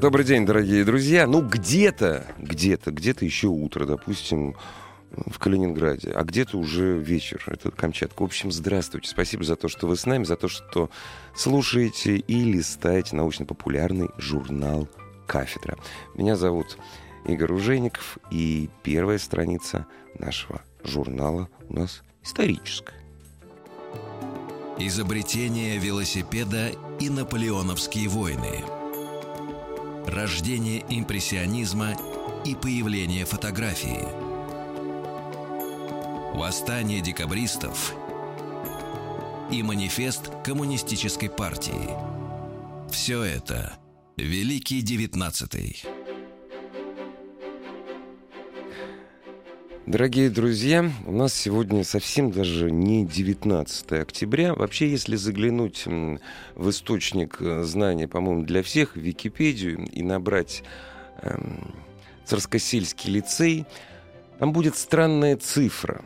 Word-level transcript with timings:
Добрый 0.00 0.24
день, 0.24 0.46
дорогие 0.46 0.82
друзья. 0.82 1.26
Ну, 1.26 1.42
где-то, 1.42 2.24
где-то, 2.38 2.90
где-то 2.90 3.22
еще 3.26 3.48
утро, 3.48 3.84
допустим, 3.84 4.56
в 5.10 5.38
Калининграде, 5.38 6.10
а 6.12 6.24
где-то 6.24 6.56
уже 6.56 6.96
вечер, 6.98 7.42
это 7.46 7.70
Камчатка. 7.70 8.22
В 8.22 8.24
общем, 8.24 8.50
здравствуйте, 8.50 9.10
спасибо 9.10 9.44
за 9.44 9.56
то, 9.56 9.68
что 9.68 9.86
вы 9.86 9.96
с 9.96 10.06
нами, 10.06 10.24
за 10.24 10.36
то, 10.36 10.48
что 10.48 10.88
слушаете 11.36 12.16
и 12.16 12.44
листаете 12.44 13.14
научно-популярный 13.14 14.08
журнал 14.16 14.88
«Кафедра». 15.26 15.76
Меня 16.14 16.34
зовут 16.34 16.78
Игорь 17.26 17.52
Ужеников, 17.52 18.16
и 18.30 18.70
первая 18.82 19.18
страница 19.18 19.84
нашего 20.18 20.62
журнала 20.82 21.50
у 21.68 21.74
нас 21.74 22.02
историческая. 22.24 22.94
Изобретение 24.78 25.76
велосипеда 25.76 26.70
и 26.98 27.10
наполеоновские 27.10 28.08
войны– 28.08 28.64
рождение 30.10 30.84
импрессионизма 30.88 31.96
и 32.44 32.54
появление 32.54 33.24
фотографии, 33.24 34.04
восстание 36.36 37.00
декабристов 37.00 37.94
и 39.52 39.62
манифест 39.62 40.30
коммунистической 40.44 41.30
партии. 41.30 41.90
Все 42.90 43.22
это 43.22 43.78
Великий 44.16 44.82
Девятнадцатый. 44.82 45.82
Дорогие 49.90 50.30
друзья, 50.30 50.88
у 51.04 51.10
нас 51.10 51.34
сегодня 51.34 51.82
совсем 51.82 52.30
даже 52.30 52.70
не 52.70 53.04
19 53.04 53.90
октября. 53.90 54.54
Вообще, 54.54 54.88
если 54.88 55.16
заглянуть 55.16 55.84
в 55.84 56.70
источник 56.70 57.38
э, 57.40 57.64
знаний, 57.64 58.06
по-моему, 58.06 58.44
для 58.44 58.62
всех, 58.62 58.94
в 58.94 59.00
Википедию, 59.00 59.84
и 59.90 60.04
набрать 60.04 60.62
эм, 61.22 61.74
Царскосельский 62.24 63.14
лицей, 63.14 63.66
там 64.38 64.52
будет 64.52 64.76
странная 64.76 65.36
цифра, 65.36 66.04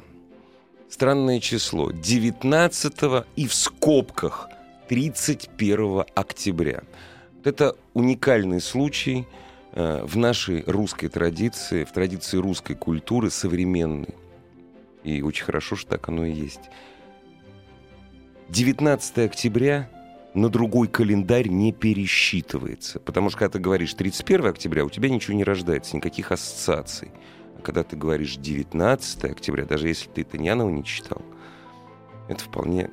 странное 0.88 1.38
число. 1.38 1.90
19 1.90 3.26
и 3.36 3.46
в 3.46 3.52
скобках 3.52 4.48
31 4.88 6.04
октября. 6.14 6.84
Это 7.44 7.76
уникальный 7.92 8.62
случай– 8.62 9.26
в 9.74 10.16
нашей 10.16 10.62
русской 10.66 11.08
традиции, 11.08 11.84
в 11.84 11.92
традиции 11.92 12.36
русской 12.36 12.74
культуры 12.74 13.30
современной. 13.30 14.14
И 15.02 15.20
очень 15.20 15.44
хорошо, 15.44 15.74
что 15.74 15.90
так 15.90 16.08
оно 16.08 16.24
и 16.24 16.32
есть. 16.32 16.60
19 18.50 19.18
октября 19.18 19.90
на 20.32 20.48
другой 20.48 20.86
календарь 20.86 21.48
не 21.48 21.72
пересчитывается. 21.72 23.00
Потому 23.00 23.30
что 23.30 23.40
когда 23.40 23.52
ты 23.52 23.58
говоришь 23.58 23.94
31 23.94 24.46
октября, 24.46 24.84
у 24.84 24.90
тебя 24.90 25.08
ничего 25.08 25.36
не 25.36 25.44
рождается, 25.44 25.96
никаких 25.96 26.30
ассоциаций. 26.30 27.10
А 27.58 27.62
когда 27.62 27.82
ты 27.82 27.96
говоришь 27.96 28.36
19 28.36 29.24
октября, 29.24 29.64
даже 29.64 29.88
если 29.88 30.08
ты 30.08 30.22
Таньянова 30.22 30.70
не 30.70 30.84
читал, 30.84 31.22
это 32.28 32.44
вполне... 32.44 32.90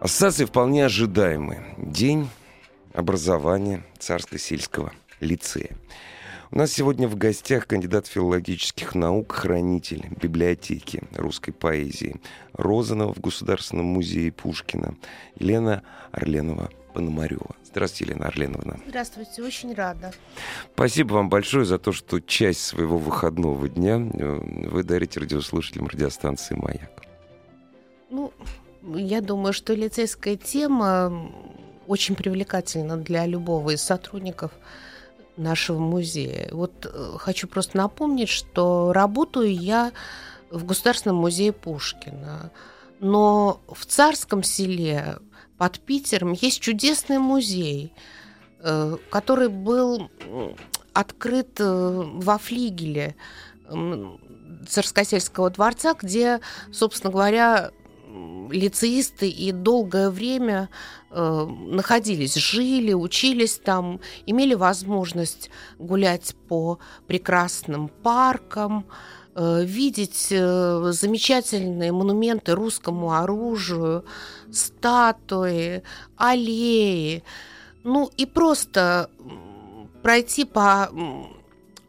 Ассоциации 0.00 0.44
вполне 0.44 0.86
ожидаемые. 0.86 1.74
День 1.78 2.28
образования 2.92 3.84
царско-сельского 3.98 4.92
лицея. 5.20 5.76
У 6.52 6.58
нас 6.58 6.72
сегодня 6.72 7.08
в 7.08 7.16
гостях 7.16 7.66
кандидат 7.66 8.06
филологических 8.06 8.94
наук, 8.94 9.32
хранитель 9.32 10.06
библиотеки 10.20 11.02
русской 11.16 11.50
поэзии 11.50 12.20
Розанова 12.52 13.12
в 13.12 13.20
Государственном 13.20 13.86
музее 13.86 14.30
Пушкина 14.30 14.94
Елена 15.38 15.82
Орленова 16.12 16.70
Пономарева. 16.94 17.56
Здравствуйте, 17.64 18.12
Елена 18.12 18.28
Орленовна. 18.28 18.80
Здравствуйте, 18.86 19.42
очень 19.42 19.74
рада. 19.74 20.12
Спасибо 20.72 21.14
вам 21.14 21.28
большое 21.28 21.64
за 21.64 21.78
то, 21.78 21.92
что 21.92 22.20
часть 22.20 22.60
своего 22.60 22.96
выходного 22.96 23.68
дня 23.68 23.96
э, 23.96 24.68
вы 24.68 24.82
дарите 24.82 25.20
радиослушателям 25.20 25.88
радиостанции 25.88 26.54
«Маяк». 26.54 27.02
Ну, 28.08 28.32
я 28.94 29.20
думаю, 29.20 29.52
что 29.52 29.74
лицейская 29.74 30.36
тема 30.36 31.32
очень 31.86 32.14
привлекательна 32.14 32.96
для 32.96 33.26
любого 33.26 33.70
из 33.74 33.82
сотрудников 33.82 34.52
нашего 35.36 35.78
музея. 35.78 36.48
Вот 36.52 36.86
э, 36.86 37.16
хочу 37.18 37.48
просто 37.48 37.76
напомнить, 37.76 38.28
что 38.28 38.92
работаю 38.92 39.54
я 39.54 39.92
в 40.50 40.64
Государственном 40.64 41.16
музее 41.16 41.52
Пушкина. 41.52 42.50
Но 43.00 43.60
в 43.68 43.84
Царском 43.84 44.42
селе 44.42 45.18
под 45.58 45.80
Питером 45.80 46.32
есть 46.32 46.60
чудесный 46.60 47.18
музей, 47.18 47.92
э, 48.60 48.96
который 49.10 49.48
был 49.48 50.10
открыт 50.92 51.60
э, 51.60 52.02
во 52.04 52.38
флигеле 52.38 53.16
Царскосельского 54.68 55.50
дворца, 55.50 55.94
где, 56.00 56.40
собственно 56.72 57.12
говоря, 57.12 57.70
лицеисты 58.50 59.28
и 59.28 59.52
долгое 59.52 60.10
время 60.10 60.68
э, 61.10 61.46
находились, 61.68 62.34
жили, 62.34 62.92
учились 62.92 63.58
там, 63.58 64.00
имели 64.26 64.54
возможность 64.54 65.50
гулять 65.78 66.34
по 66.48 66.78
прекрасным 67.06 67.88
паркам, 67.88 68.86
э, 69.34 69.64
видеть 69.64 70.28
э, 70.30 70.90
замечательные 70.92 71.92
монументы 71.92 72.54
русскому 72.54 73.12
оружию, 73.14 74.04
статуи, 74.52 75.82
аллеи, 76.16 77.22
ну 77.84 78.10
и 78.16 78.26
просто 78.26 79.10
пройти 80.02 80.44
по 80.44 80.90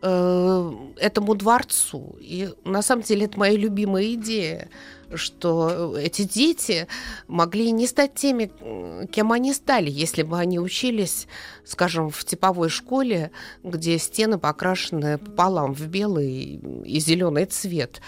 э, 0.02 0.72
этому 0.98 1.36
дворцу. 1.36 2.16
И 2.20 2.50
на 2.66 2.82
самом 2.82 3.04
деле 3.04 3.26
это 3.26 3.38
моя 3.38 3.58
любимая 3.58 4.14
идея 4.14 4.70
что 5.14 5.96
эти 5.98 6.24
дети 6.24 6.88
могли 7.28 7.72
не 7.72 7.88
стать 7.88 8.16
теми, 8.16 8.52
кем 9.08 9.32
они 9.32 9.54
стали, 9.54 9.90
если 9.90 10.24
бы 10.24 10.38
они 10.38 10.60
учились, 10.60 11.28
скажем, 11.66 12.10
в 12.10 12.24
типовой 12.24 12.70
школе, 12.70 13.32
где 13.64 13.98
стены 13.98 14.38
покрашены 14.38 15.18
пополам 15.18 15.74
в 15.74 15.88
белый 15.88 16.60
и 16.86 17.00
зеленый 17.00 17.46
цвет. 17.46 18.02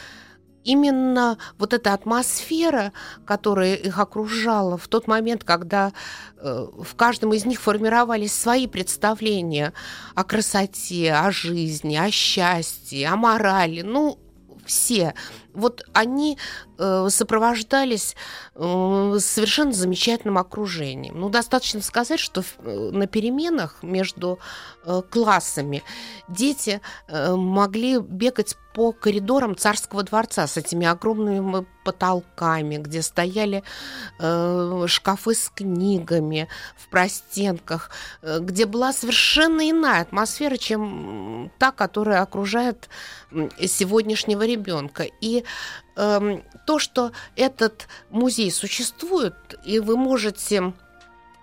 Именно 0.65 1.37
вот 1.57 1.73
эта 1.73 1.93
атмосфера, 1.93 2.91
которая 3.25 3.75
их 3.75 3.97
окружала 3.97 4.77
в 4.77 4.87
тот 4.89 5.07
момент, 5.07 5.45
когда 5.45 5.93
э, 6.37 6.67
в 6.77 6.95
каждом 6.95 7.33
из 7.33 7.45
них 7.45 7.61
формировались 7.61 8.33
свои 8.33 8.67
представления 8.67 9.73
о 10.15 10.25
красоте, 10.25 11.13
о 11.13 11.31
жизни, 11.31 11.95
о 11.95 12.11
счастье, 12.11 13.07
о 13.07 13.15
морали, 13.15 13.81
ну, 13.81 14.19
все 14.65 15.15
вот 15.53 15.83
они 15.93 16.37
э, 16.77 17.07
сопровождались 17.09 18.15
э, 18.55 19.17
совершенно 19.19 19.71
замечательным 19.71 20.37
окружением. 20.37 21.19
Ну, 21.19 21.29
достаточно 21.29 21.81
сказать, 21.81 22.19
что 22.19 22.43
э, 22.59 22.89
на 22.91 23.07
переменах 23.07 23.81
между 23.81 24.39
классами 25.11 25.83
дети 26.29 26.81
могли 27.09 27.99
бегать 27.99 28.55
по 28.73 28.91
коридорам 28.93 29.57
царского 29.57 30.03
дворца 30.03 30.47
с 30.47 30.55
этими 30.55 30.87
огромными 30.87 31.65
потолками, 31.83 32.77
где 32.77 33.01
стояли 33.01 33.63
э, 34.19 34.85
шкафы 34.87 35.33
с 35.33 35.49
книгами 35.49 36.47
в 36.77 36.87
простенках, 36.89 37.89
э, 38.21 38.39
где 38.39 38.65
была 38.65 38.93
совершенно 38.93 39.69
иная 39.69 40.03
атмосфера, 40.03 40.55
чем 40.57 41.51
та, 41.57 41.71
которая 41.71 42.21
окружает 42.21 42.89
сегодняшнего 43.59 44.45
ребенка. 44.45 45.05
И 45.19 45.38
э, 45.95 46.41
то, 46.65 46.79
что 46.79 47.11
этот 47.35 47.87
музей 48.09 48.51
существует, 48.51 49.35
и 49.65 49.79
вы 49.79 49.97
можете 49.97 50.73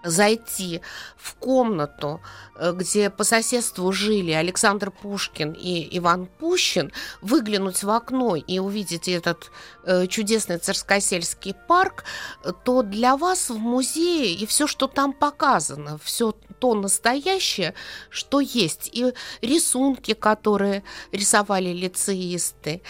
зайти 0.07 0.81
в 1.17 1.35
комнату, 1.35 2.21
э, 2.57 2.73
где 2.73 3.11
по 3.11 3.25
соседству 3.25 3.91
жили 3.93 4.31
Александр 4.33 4.91
Пушкин 4.91 5.53
и 5.53 5.99
Иван 5.99 6.27
Пущин, 6.27 6.93
выглянуть 7.21 7.83
в 7.83 7.91
окно 7.91 8.37
и 8.37 8.59
увидеть 8.59 9.09
этот 9.09 9.51
э, 9.85 10.07
чудесный 10.07 10.59
царскосельский 10.59 11.55
парк, 11.55 12.05
то 12.65 12.83
для 12.83 13.17
вас 13.17 13.51
в 13.51 13.59
музее 13.59 14.35
и 14.35 14.47
все, 14.47 14.67
что 14.67 14.87
там 14.87 15.13
показано, 15.13 15.99
все 16.03 16.33
то 16.59 16.75
настоящее, 16.75 17.75
что 18.09 18.41
есть. 18.41 18.89
И 18.93 19.13
рисунки, 19.43 20.15
которые 20.15 20.83
рисовали 21.13 21.71
лицеисты, 21.73 22.83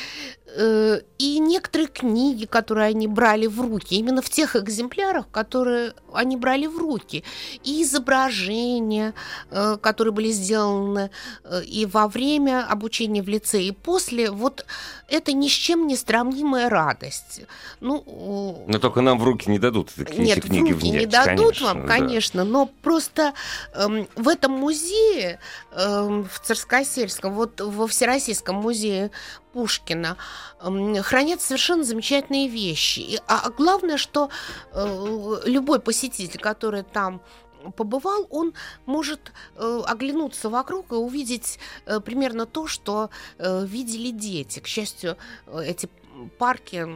и 1.18 1.38
некоторые 1.38 1.88
книги, 1.88 2.44
которые 2.44 2.88
они 2.88 3.06
брали 3.08 3.46
в 3.46 3.60
руки, 3.60 3.94
именно 3.94 4.22
в 4.22 4.30
тех 4.30 4.56
экземплярах, 4.56 5.28
которые 5.30 5.94
они 6.12 6.36
брали 6.36 6.66
в 6.66 6.78
руки, 6.78 7.24
и 7.64 7.82
изображения, 7.82 9.14
э, 9.50 9.76
которые 9.80 10.12
были 10.12 10.30
сделаны 10.30 11.10
э, 11.44 11.62
и 11.64 11.86
во 11.86 12.08
время 12.08 12.66
обучения 12.66 13.22
в 13.22 13.28
лицее, 13.28 13.68
и 13.68 13.72
после, 13.72 14.30
вот 14.30 14.66
это 15.08 15.32
ни 15.32 15.48
с 15.48 15.52
чем 15.52 15.86
не 15.86 15.96
сравнимая 15.96 16.68
радость. 16.68 17.42
Ну, 17.80 18.64
но 18.66 18.78
только 18.78 19.00
нам 19.00 19.18
в 19.18 19.24
руки 19.24 19.48
не 19.50 19.58
дадут 19.58 19.90
эти 19.96 20.20
Нет, 20.20 20.42
книги 20.42 20.72
в 20.72 20.76
руки 20.76 20.90
внять, 20.90 21.00
не 21.00 21.06
дадут 21.06 21.58
конечно, 21.58 21.66
вам, 21.66 21.86
конечно, 21.86 22.44
да. 22.44 22.50
но 22.50 22.66
просто 22.82 23.34
эм, 23.74 24.08
в 24.16 24.28
этом 24.28 24.52
музее, 24.52 25.38
эм, 25.72 26.28
в 26.28 26.40
Царскосельском, 26.40 27.34
вот 27.34 27.60
во 27.60 27.86
Всероссийском 27.86 28.56
музее 28.56 29.10
Пушкина 29.56 30.18
хранятся 30.58 31.46
совершенно 31.46 31.82
замечательные 31.82 32.46
вещи. 32.46 32.98
И, 32.98 33.20
а 33.26 33.48
главное, 33.48 33.96
что 33.96 34.28
э, 34.72 35.36
любой 35.46 35.80
посетитель, 35.80 36.38
который 36.38 36.82
там 36.82 37.22
побывал, 37.74 38.26
он 38.28 38.52
может 38.84 39.32
э, 39.54 39.80
оглянуться 39.86 40.50
вокруг 40.50 40.92
и 40.92 40.96
увидеть 40.96 41.58
э, 41.86 42.00
примерно 42.00 42.44
то, 42.44 42.66
что 42.66 43.08
видели 43.38 44.10
дети. 44.10 44.60
К 44.60 44.66
счастью, 44.66 45.16
эти 45.50 45.88
парки 46.36 46.86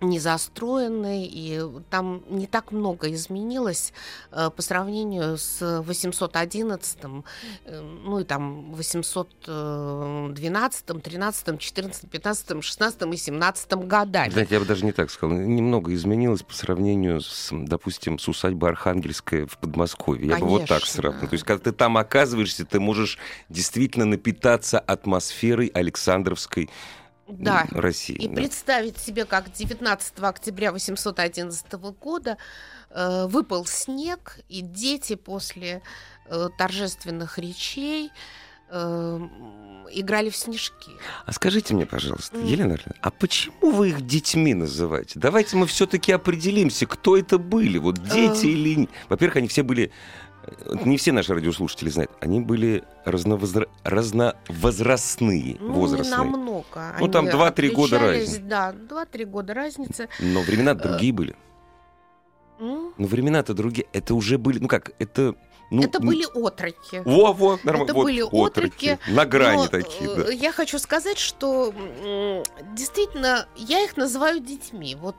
не 0.00 0.18
застроены, 0.18 1.26
и 1.26 1.62
там 1.90 2.22
не 2.28 2.46
так 2.46 2.72
много 2.72 3.12
изменилось 3.12 3.92
э, 4.30 4.50
по 4.54 4.62
сравнению 4.62 5.38
с 5.38 5.82
811, 5.82 6.98
э, 7.02 7.22
ну 7.80 8.20
и 8.20 8.24
там 8.24 8.72
812, 8.74 11.02
13, 11.02 11.58
14, 11.58 12.10
15, 12.10 12.64
16 12.64 13.02
и 13.02 13.16
17 13.16 13.72
годами. 13.72 14.30
Знаете, 14.30 14.54
я 14.54 14.60
бы 14.60 14.66
даже 14.66 14.84
не 14.84 14.92
так 14.92 15.10
сказал. 15.10 15.36
Немного 15.36 15.94
изменилось 15.94 16.42
по 16.42 16.54
сравнению 16.54 17.20
с, 17.20 17.50
допустим, 17.52 18.18
с 18.18 18.28
усадьбой 18.28 18.70
Архангельская 18.70 19.46
в 19.46 19.58
Подмосковье. 19.58 20.26
Я 20.26 20.34
Конечно. 20.34 20.46
бы 20.46 20.60
вот 20.60 20.68
так 20.68 20.84
сравнил. 20.84 21.28
То 21.28 21.34
есть, 21.34 21.44
когда 21.44 21.64
ты 21.64 21.72
там 21.72 21.96
оказываешься, 21.96 22.64
ты 22.64 22.80
можешь 22.80 23.18
действительно 23.48 24.04
напитаться 24.04 24.78
атмосферой 24.78 25.68
Александровской 25.68 26.70
да. 27.28 27.66
России. 27.70 28.16
И 28.16 28.28
да. 28.28 28.34
представить 28.34 28.98
себе, 28.98 29.24
как 29.24 29.52
19 29.52 30.14
октября 30.20 30.72
811 30.72 31.72
года 32.00 32.38
э, 32.90 33.26
выпал 33.26 33.66
снег, 33.66 34.40
и 34.48 34.60
дети 34.60 35.14
после 35.14 35.82
э, 36.26 36.48
торжественных 36.56 37.38
речей 37.38 38.10
э, 38.70 39.28
играли 39.92 40.30
в 40.30 40.36
снежки. 40.36 40.92
А 41.26 41.32
скажите 41.32 41.74
мне, 41.74 41.86
пожалуйста, 41.86 42.36
mm. 42.36 42.46
Елена 42.46 42.72
Ильина, 42.72 42.96
а 43.00 43.10
почему 43.10 43.70
вы 43.72 43.90
их 43.90 44.06
детьми 44.06 44.54
называете? 44.54 45.18
Давайте 45.18 45.56
мы 45.56 45.66
все-таки 45.66 46.12
определимся, 46.12 46.86
кто 46.86 47.16
это 47.16 47.38
были, 47.38 47.78
вот 47.78 48.02
дети 48.02 48.46
uh... 48.46 48.50
или... 48.50 48.88
Во-первых, 49.08 49.36
они 49.36 49.48
все 49.48 49.62
были 49.62 49.90
не 50.84 50.96
все 50.96 51.12
наши 51.12 51.34
радиослушатели 51.34 51.88
знают, 51.90 52.10
они 52.20 52.40
были 52.40 52.84
разновозра... 53.04 53.68
разновозрастные. 53.84 55.56
Ну, 55.60 55.80
возрастные. 55.80 56.18
не 56.18 56.30
намного. 56.30 56.96
Ну, 57.00 57.08
там 57.08 57.26
2-3 57.26 57.70
года 57.70 57.98
разницы. 57.98 58.40
Да, 58.40 58.72
2-3 58.72 59.24
года 59.24 59.54
разницы. 59.54 60.08
Но 60.20 60.42
времена 60.42 60.74
другие 60.74 61.12
были. 61.12 61.36
Но 62.58 62.92
времена-то 62.98 63.54
другие. 63.54 63.86
Это 63.92 64.14
уже 64.14 64.38
были, 64.38 64.58
ну 64.58 64.68
как, 64.68 64.92
это... 64.98 65.34
Ну, 65.70 65.82
это 65.82 66.00
были 66.00 66.24
отроки. 66.34 67.02
Во, 67.04 67.34
во, 67.34 67.58
нормально. 67.62 67.84
Это 67.84 67.94
вот, 67.94 68.04
были 68.04 68.22
отроки. 68.22 68.92
отроки. 68.92 68.98
На 69.10 69.26
грани 69.26 69.64
но, 69.64 69.68
такие, 69.68 70.14
да. 70.14 70.32
Я 70.32 70.50
хочу 70.50 70.78
сказать, 70.78 71.18
что 71.18 71.74
действительно 72.72 73.46
я 73.54 73.84
их 73.84 73.98
называю 73.98 74.40
детьми. 74.40 74.96
Вот 74.98 75.16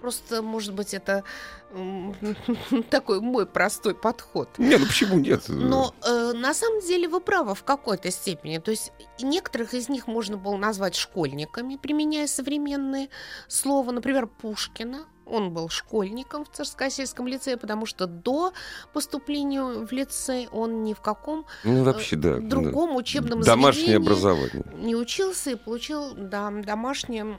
Просто, 0.00 0.42
может 0.42 0.74
быть, 0.74 0.94
это 0.94 1.24
такой 2.90 3.20
мой 3.20 3.46
простой 3.46 3.94
подход. 3.94 4.48
Не, 4.58 4.76
ну 4.76 4.86
почему 4.86 5.18
нет? 5.18 5.44
Но 5.48 5.94
э, 6.06 6.32
на 6.32 6.54
самом 6.54 6.80
деле 6.80 7.08
вы 7.08 7.20
правы 7.20 7.54
в 7.54 7.64
какой-то 7.64 8.10
степени. 8.10 8.58
То 8.58 8.70
есть 8.70 8.92
некоторых 9.20 9.74
из 9.74 9.88
них 9.88 10.06
можно 10.06 10.36
было 10.36 10.56
назвать 10.56 10.94
школьниками, 10.94 11.76
применяя 11.76 12.26
современные 12.26 13.08
слова. 13.48 13.90
Например, 13.92 14.26
Пушкина. 14.26 15.06
Он 15.30 15.52
был 15.52 15.68
школьником 15.68 16.46
в 16.46 16.48
Царскосельском 16.48 17.26
лицее, 17.28 17.58
потому 17.58 17.84
что 17.84 18.06
до 18.06 18.54
поступления 18.94 19.62
в 19.62 19.92
лицей 19.92 20.48
он 20.50 20.84
ни 20.84 20.94
в 20.94 21.02
каком 21.02 21.44
ну, 21.64 21.84
вообще, 21.84 22.16
да, 22.16 22.38
другом 22.38 22.90
да. 22.90 22.96
учебном 22.96 23.42
Домашнее 23.42 23.98
образование. 23.98 24.64
не 24.76 24.96
учился 24.96 25.50
и 25.50 25.54
получил 25.56 26.14
да, 26.14 26.50
домашнее 26.50 27.38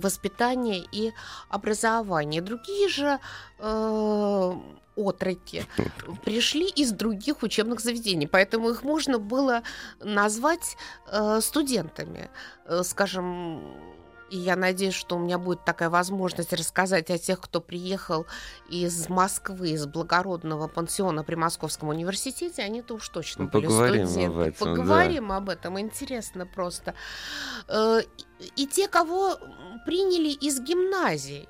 воспитание 0.00 0.84
и 0.92 1.12
образование. 1.48 2.42
Другие 2.42 2.88
же 2.88 3.18
э, 3.58 4.52
отроки 4.96 5.66
пришли 6.24 6.68
из 6.68 6.92
других 6.92 7.42
учебных 7.42 7.80
заведений, 7.80 8.26
поэтому 8.26 8.70
их 8.70 8.82
можно 8.82 9.18
было 9.18 9.62
назвать 10.00 10.76
э, 11.06 11.40
студентами. 11.40 12.30
Э, 12.66 12.82
скажем, 12.84 13.62
и 14.30 14.38
я 14.38 14.56
надеюсь, 14.56 14.94
что 14.94 15.16
у 15.16 15.18
меня 15.18 15.38
будет 15.38 15.64
такая 15.64 15.90
возможность 15.90 16.52
рассказать 16.52 17.10
о 17.10 17.18
тех, 17.18 17.40
кто 17.40 17.60
приехал 17.60 18.26
из 18.68 19.08
Москвы, 19.08 19.70
из 19.70 19.86
благородного 19.86 20.68
пансиона 20.68 21.24
при 21.24 21.34
Московском 21.34 21.88
университете. 21.88 22.62
Они-то 22.62 22.94
уж 22.94 23.08
точно 23.08 23.44
Мы 23.44 23.50
были 23.50 23.66
поговорим 23.66 24.06
студенты. 24.06 24.36
Об 24.36 24.40
этом, 24.40 24.68
поговорим 24.68 25.28
да. 25.28 25.36
об 25.36 25.48
этом. 25.48 25.80
Интересно 25.80 26.46
просто. 26.46 26.94
Э, 27.68 28.00
и 28.56 28.66
те, 28.66 28.88
кого 28.88 29.36
приняли 29.84 30.30
из 30.30 30.60
гимназий 30.60 31.48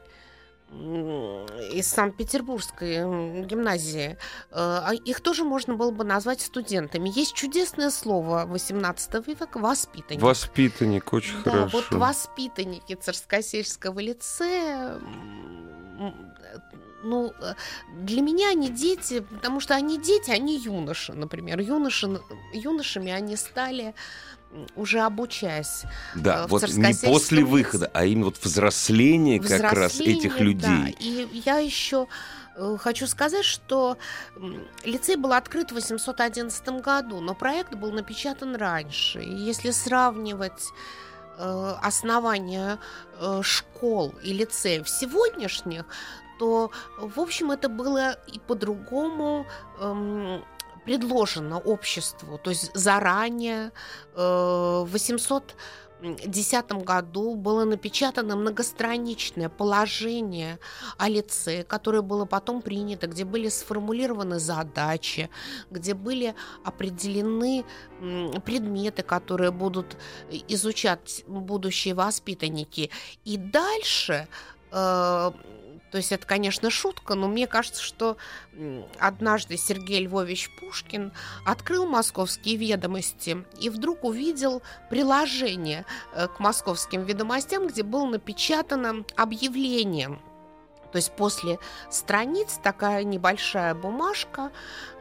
из 0.72 1.88
Санкт-Петербургской 1.88 3.44
гимназии, 3.44 4.10
э, 4.10 4.16
а 4.52 4.92
их 4.92 5.20
тоже 5.20 5.44
можно 5.44 5.74
было 5.74 5.90
бы 5.90 6.04
назвать 6.04 6.40
студентами. 6.40 7.10
Есть 7.12 7.34
чудесное 7.34 7.90
слово 7.90 8.44
18 8.46 9.26
века 9.26 9.58
«воспитанник». 9.58 10.22
Воспитанник, 10.22 11.12
очень 11.12 11.42
да, 11.42 11.50
хорошо. 11.50 11.78
вот 11.78 11.90
воспитанники 11.90 12.94
Царскосельского 12.94 13.98
лицея 13.98 15.00
ну, 17.02 17.32
для 17.94 18.20
меня 18.20 18.50
они 18.50 18.68
дети, 18.68 19.20
потому 19.20 19.60
что 19.60 19.74
они 19.74 19.98
дети, 19.98 20.30
они 20.30 20.58
юноши, 20.58 21.12
например. 21.12 21.58
Юноши, 21.60 22.20
юношами 22.52 23.10
они 23.10 23.36
стали 23.36 23.94
уже 24.74 25.00
обучаясь. 25.00 25.84
Да, 26.14 26.44
э, 26.44 26.46
вот 26.48 26.68
не 26.68 26.94
после 27.06 27.44
выхода, 27.44 27.90
а 27.92 28.04
именно 28.04 28.26
вот 28.26 28.38
взросление, 28.42 29.40
взросление 29.40 29.68
как 29.68 29.78
раз 29.78 30.00
этих 30.00 30.40
людей. 30.40 30.68
Да. 30.68 30.88
И 30.98 31.42
я 31.44 31.58
еще 31.58 32.08
э, 32.56 32.76
хочу 32.78 33.06
сказать, 33.06 33.44
что 33.44 33.96
лицей 34.84 35.16
был 35.16 35.32
открыт 35.32 35.70
в 35.70 35.74
811 35.74 36.68
году, 36.82 37.20
но 37.20 37.34
проект 37.34 37.74
был 37.74 37.92
напечатан 37.92 38.56
раньше. 38.56 39.22
И 39.22 39.32
если 39.32 39.70
сравнивать 39.70 40.64
э, 41.38 41.74
основания 41.82 42.78
школ 43.42 44.14
и 44.22 44.32
лицеев 44.32 44.88
сегодняшних, 44.88 45.84
то, 46.38 46.70
в 46.98 47.20
общем, 47.20 47.50
это 47.50 47.68
было 47.68 48.12
и 48.26 48.38
по-другому 48.38 49.46
эм, 49.78 50.42
предложено 50.90 51.58
обществу, 51.58 52.38
то 52.38 52.50
есть 52.50 52.70
заранее 52.74 53.70
э, 54.16 54.82
в 54.84 54.88
810 54.90 56.72
году 56.84 57.36
было 57.36 57.64
напечатано 57.64 58.34
многостраничное 58.34 59.48
положение 59.48 60.58
о 60.98 61.08
лице, 61.08 61.62
которое 61.62 62.02
было 62.02 62.24
потом 62.24 62.60
принято, 62.60 63.06
где 63.06 63.24
были 63.24 63.48
сформулированы 63.48 64.40
задачи, 64.40 65.30
где 65.70 65.94
были 65.94 66.34
определены 66.64 67.64
предметы, 68.44 69.02
которые 69.02 69.52
будут 69.52 69.96
изучать 70.48 71.22
будущие 71.28 71.94
воспитанники. 71.94 72.90
И 73.24 73.36
дальше 73.36 74.26
то 74.70 75.96
есть 75.96 76.12
это, 76.12 76.26
конечно, 76.26 76.70
шутка, 76.70 77.14
но 77.14 77.26
мне 77.26 77.46
кажется, 77.46 77.82
что 77.82 78.16
однажды 78.98 79.56
Сергей 79.56 80.04
Львович 80.04 80.50
Пушкин 80.60 81.12
открыл 81.44 81.86
московские 81.86 82.56
ведомости 82.56 83.44
и 83.60 83.68
вдруг 83.70 84.04
увидел 84.04 84.62
приложение 84.88 85.84
э, 86.12 86.28
к 86.28 86.38
московским 86.38 87.02
ведомостям, 87.02 87.66
где 87.66 87.82
было 87.82 88.06
напечатано 88.06 89.04
объявление. 89.16 90.20
То 90.92 90.96
есть 90.96 91.12
после 91.12 91.58
страниц 91.90 92.58
такая 92.62 93.04
небольшая 93.04 93.74
бумажка, 93.74 94.52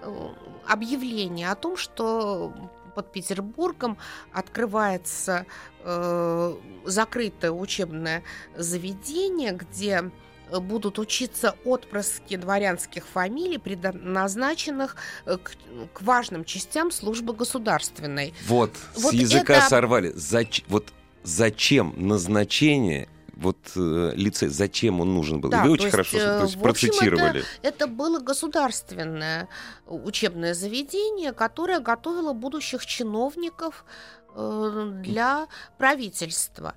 э, 0.01 0.29
объявление 0.67 1.51
о 1.51 1.55
том, 1.55 1.77
что 1.77 2.51
под 2.99 3.13
Петербургом 3.13 3.97
открывается 4.33 5.45
э, 5.85 6.55
закрытое 6.83 7.49
учебное 7.51 8.23
заведение, 8.57 9.53
где 9.53 10.11
э, 10.51 10.59
будут 10.59 10.99
учиться 10.99 11.55
отпрыски 11.63 12.35
дворянских 12.35 13.07
фамилий, 13.07 13.57
предназначенных 13.57 14.97
э, 15.25 15.37
к, 15.37 15.51
к 15.93 16.01
важным 16.01 16.43
частям 16.43 16.91
службы 16.91 17.31
государственной. 17.33 18.33
Вот, 18.47 18.73
Вот 18.95 19.11
с 19.11 19.13
языка 19.13 19.53
это- 19.59 19.69
сорвали. 19.69 20.11
Зач- 20.11 20.65
вот 20.67 20.91
зачем 21.23 21.93
назначение 21.95 23.07
вот 23.39 23.57
э, 23.75 24.11
лицей, 24.15 24.49
зачем 24.49 25.01
он 25.01 25.13
нужен 25.13 25.41
был? 25.41 25.49
Да, 25.49 25.63
Вы 25.63 25.71
очень 25.71 25.83
есть, 25.85 25.91
хорошо 25.91 26.17
э, 26.17 26.21
то 26.21 26.43
есть, 26.43 26.55
в 26.55 26.67
общем, 26.67 26.89
процитировали. 26.89 27.43
Это 27.61 27.87
было 27.87 28.19
государственное 28.19 29.47
учебное 29.87 30.53
заведение, 30.53 31.31
которое 31.31 31.79
готовило 31.79 32.33
будущих 32.33 32.85
чиновников 32.85 33.85
э, 34.35 34.91
для 35.01 35.47
правительства. 35.77 36.75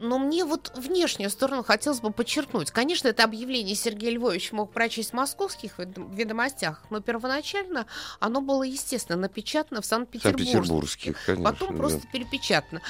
Но 0.00 0.18
мне 0.18 0.46
вот 0.46 0.72
внешнюю 0.74 1.28
сторону 1.28 1.62
хотелось 1.62 2.00
бы 2.00 2.10
подчеркнуть. 2.10 2.70
Конечно, 2.70 3.08
это 3.08 3.22
объявление 3.22 3.74
Сергей 3.74 4.12
Львович 4.12 4.52
мог 4.52 4.72
прочесть 4.72 5.10
в 5.10 5.12
московских 5.12 5.78
ведом- 5.78 6.10
ведомостях, 6.10 6.82
но 6.88 7.00
первоначально 7.00 7.86
оно 8.18 8.40
было, 8.40 8.62
естественно, 8.62 9.18
напечатано 9.18 9.82
в 9.82 9.86
Санкт-Петербурге. 9.86 10.52
Санкт-Петербургских, 10.52 11.24
конечно. 11.26 11.52
Потом 11.52 11.72
да. 11.72 11.76
просто 11.76 12.06
перепечатано. 12.10 12.80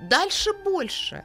Дальше 0.00 0.52
больше. 0.64 1.24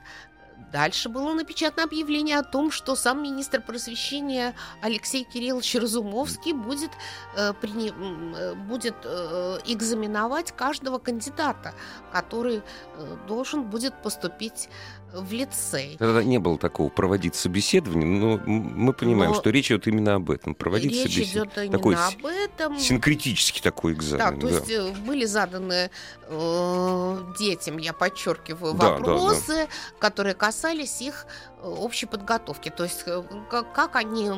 Дальше 0.72 1.10
было 1.10 1.34
напечатано 1.34 1.84
объявление 1.84 2.38
о 2.40 2.44
том, 2.44 2.72
что 2.72 2.96
сам 2.96 3.24
министр 3.24 3.62
просвещения 3.62 4.54
Алексей 4.82 5.24
Кириллович 5.24 5.76
Разумовский 5.76 6.54
будет, 6.54 6.92
э, 7.38 7.54
м, 7.64 8.36
э, 8.36 8.54
будет 8.56 8.96
э, 9.04 9.60
экзаменовать 9.66 10.52
каждого 10.52 10.98
кандидата, 11.00 11.74
который 12.12 12.62
э, 12.98 13.18
должен 13.28 13.64
будет 13.64 14.02
поступить 14.02 14.70
в 15.14 15.32
лицей. 15.32 15.96
Тогда 15.98 16.22
не 16.22 16.38
было 16.38 16.58
такого 16.58 16.90
проводить 16.90 17.34
собеседование, 17.34 18.06
но 18.06 18.38
мы 18.46 18.92
понимаем, 18.92 19.32
Но 19.32 19.38
что 19.40 19.50
речь 19.52 19.68
идет 19.72 19.88
именно 19.88 20.16
об 20.16 20.30
этом. 20.30 20.54
Проводить 20.54 20.92
Речь 20.92 21.02
собеседование. 21.14 21.46
идет 21.46 21.58
именно 21.58 21.78
Такой 21.78 21.96
об 21.96 22.26
этом. 22.26 22.78
Синкретический 22.78 23.62
такой 23.62 23.94
Да, 23.94 24.00
экзамен. 24.00 24.40
то 24.42 24.48
да. 24.48 24.54
есть 24.54 24.70
э, 24.70 24.92
были 25.06 25.24
заданы 25.26 25.90
э, 26.24 27.18
детям, 27.40 27.78
я 27.78 27.94
подчеркиваю, 27.94 28.74
Да, 28.74 28.80
да, 28.80 29.06
да. 29.06 29.12
вопросы, 29.14 29.68
которые 30.00 30.36
касались 30.58 31.02
их 31.02 31.28
э, 31.62 31.68
общей 31.68 32.08
подготовки. 32.08 32.70
То 32.70 32.84
есть 32.84 33.04
э, 33.06 33.24
как, 33.50 33.96
они 33.96 34.32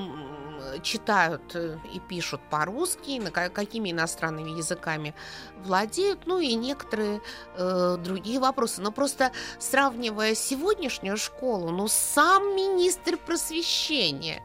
читают 0.84 1.56
э, 1.56 1.78
и 1.94 2.00
пишут 2.00 2.42
по-русски, 2.50 3.22
какими 3.32 3.92
иностранными 3.92 4.58
языками 4.58 5.16
владеют, 5.64 6.28
ну 6.28 6.40
и 6.40 6.54
некоторые 6.56 7.22
э, 7.56 7.98
другие 8.04 8.40
вопросы. 8.40 8.82
Но 8.82 8.92
просто 8.92 9.32
сравнивая 9.60 10.36
сегодняшнюю 10.36 11.18
школу, 11.18 11.72
ну 11.72 11.88
сам 11.88 12.56
министр 12.56 13.18
просвещения 13.18 14.44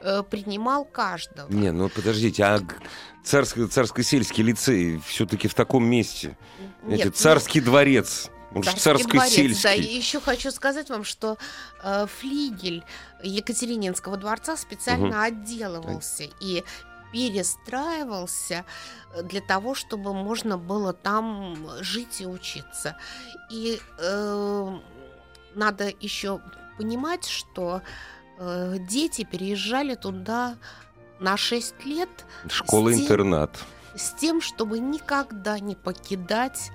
э, 0.00 0.22
принимал 0.28 0.84
каждого. 0.84 1.50
Не, 1.52 1.70
ну 1.70 1.88
подождите, 1.88 2.42
а 2.44 2.60
царско-сельский 3.24 4.42
лицей 4.42 5.00
все-таки 5.06 5.46
в 5.46 5.54
таком 5.54 5.84
месте? 5.84 6.36
Нет, 6.82 7.04
ну, 7.04 7.10
царский 7.12 7.60
дворец. 7.60 8.31
Он 8.54 8.62
же 8.62 8.76
Царский 8.76 9.10
дворец, 9.10 9.32
царско-сельский. 9.32 9.62
Да, 9.62 9.74
и 9.74 9.96
еще 9.96 10.20
хочу 10.20 10.50
сказать 10.50 10.90
вам, 10.90 11.04
что 11.04 11.38
э, 11.82 12.06
флигель 12.06 12.84
Екатерининского 13.22 14.16
дворца 14.16 14.56
специально 14.56 15.24
отделывался 15.24 16.24
и 16.40 16.64
перестраивался 17.12 18.64
э, 19.14 19.22
для 19.22 19.40
того, 19.40 19.74
чтобы 19.74 20.12
можно 20.12 20.58
было 20.58 20.92
там 20.92 21.56
жить 21.80 22.20
и 22.20 22.26
учиться. 22.26 22.96
И 23.50 23.80
э, 23.98 24.78
надо 25.54 25.92
еще 26.00 26.40
понимать, 26.78 27.26
что 27.26 27.82
э, 28.38 28.76
дети 28.80 29.24
переезжали 29.24 29.94
туда 29.94 30.56
на 31.20 31.36
6 31.36 31.84
лет 31.84 32.08
Школа-интернат. 32.48 33.56
с 33.94 34.12
тем, 34.14 34.40
чтобы 34.40 34.78
никогда 34.78 35.58
не 35.60 35.76
покидать 35.76 36.70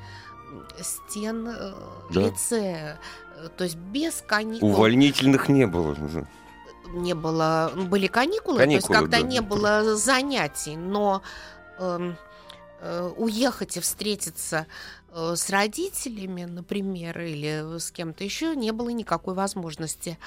стен 0.81 1.47
э, 1.47 1.73
Да. 2.11 2.21
лицея. 2.21 2.99
Э, 3.37 3.49
То 3.55 3.63
есть 3.63 3.75
без 3.77 4.23
каникул 4.25 4.69
Увольнительных 4.69 5.49
не 5.49 5.65
было. 5.67 5.95
не 6.93 7.13
было, 7.13 7.71
были 7.75 8.07
каникулы, 8.07 8.59
Каникулы, 8.59 8.65
то 8.65 8.71
есть 8.75 8.87
когда 8.87 9.19
да. 9.21 9.27
не 9.27 9.41
было 9.41 9.95
занятий, 9.95 10.75
но 10.77 11.21
эм, 11.79 12.15
э, 12.79 13.11
уехать 13.17 13.75
и 13.77 13.79
встретиться 13.81 14.67
э, 15.11 15.33
с 15.35 15.49
родителями, 15.49 16.45
например, 16.45 17.19
или 17.21 17.77
с 17.77 17.91
кем-то 17.91 18.23
еще 18.23 18.55
не 18.55 18.71
было 18.71 18.89
никакой 18.89 19.33
возможности. 19.33 20.17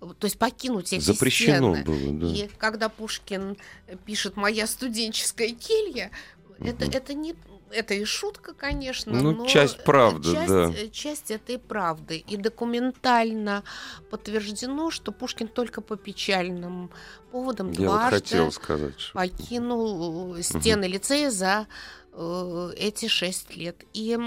То 0.00 0.24
есть 0.26 0.38
покинуть 0.38 0.92
эти 0.92 1.02
Запрещено 1.02 1.74
стены. 1.74 1.84
было, 1.84 2.12
да. 2.20 2.26
И 2.36 2.48
когда 2.58 2.88
Пушкин 2.88 3.56
пишет 4.04 4.36
«Моя 4.36 4.66
студенческая 4.66 5.50
келья», 5.50 6.10
это, 6.58 6.84
Мгм. 6.84 6.94
это 6.94 7.14
не 7.14 7.34
это 7.72 7.94
и 7.94 8.04
шутка, 8.04 8.52
конечно, 8.54 9.12
Ну, 9.12 9.32
но 9.32 9.46
часть 9.46 9.84
правды, 9.84 10.32
часть, 10.32 10.48
да. 10.48 10.70
э, 10.76 10.88
часть 10.88 11.30
этой 11.30 11.58
правды. 11.58 12.18
И 12.18 12.36
документально 12.36 13.62
подтверждено, 14.10 14.90
что 14.90 15.12
Пушкин 15.12 15.48
только 15.48 15.80
по 15.80 15.96
печальным 15.96 16.90
поводам 17.30 17.70
Я 17.72 17.88
вот 17.88 17.94
дважды 17.96 18.10
хотел 18.16 18.52
сказать. 18.52 18.98
что- 18.98 19.14
покинул 19.14 20.34
э, 20.36 20.42
стены 20.42 20.84
лицея 20.86 21.30
за 21.30 21.66
э, 22.12 22.72
эти 22.76 23.06
шесть 23.06 23.54
лет. 23.56 23.76
И 23.92 24.18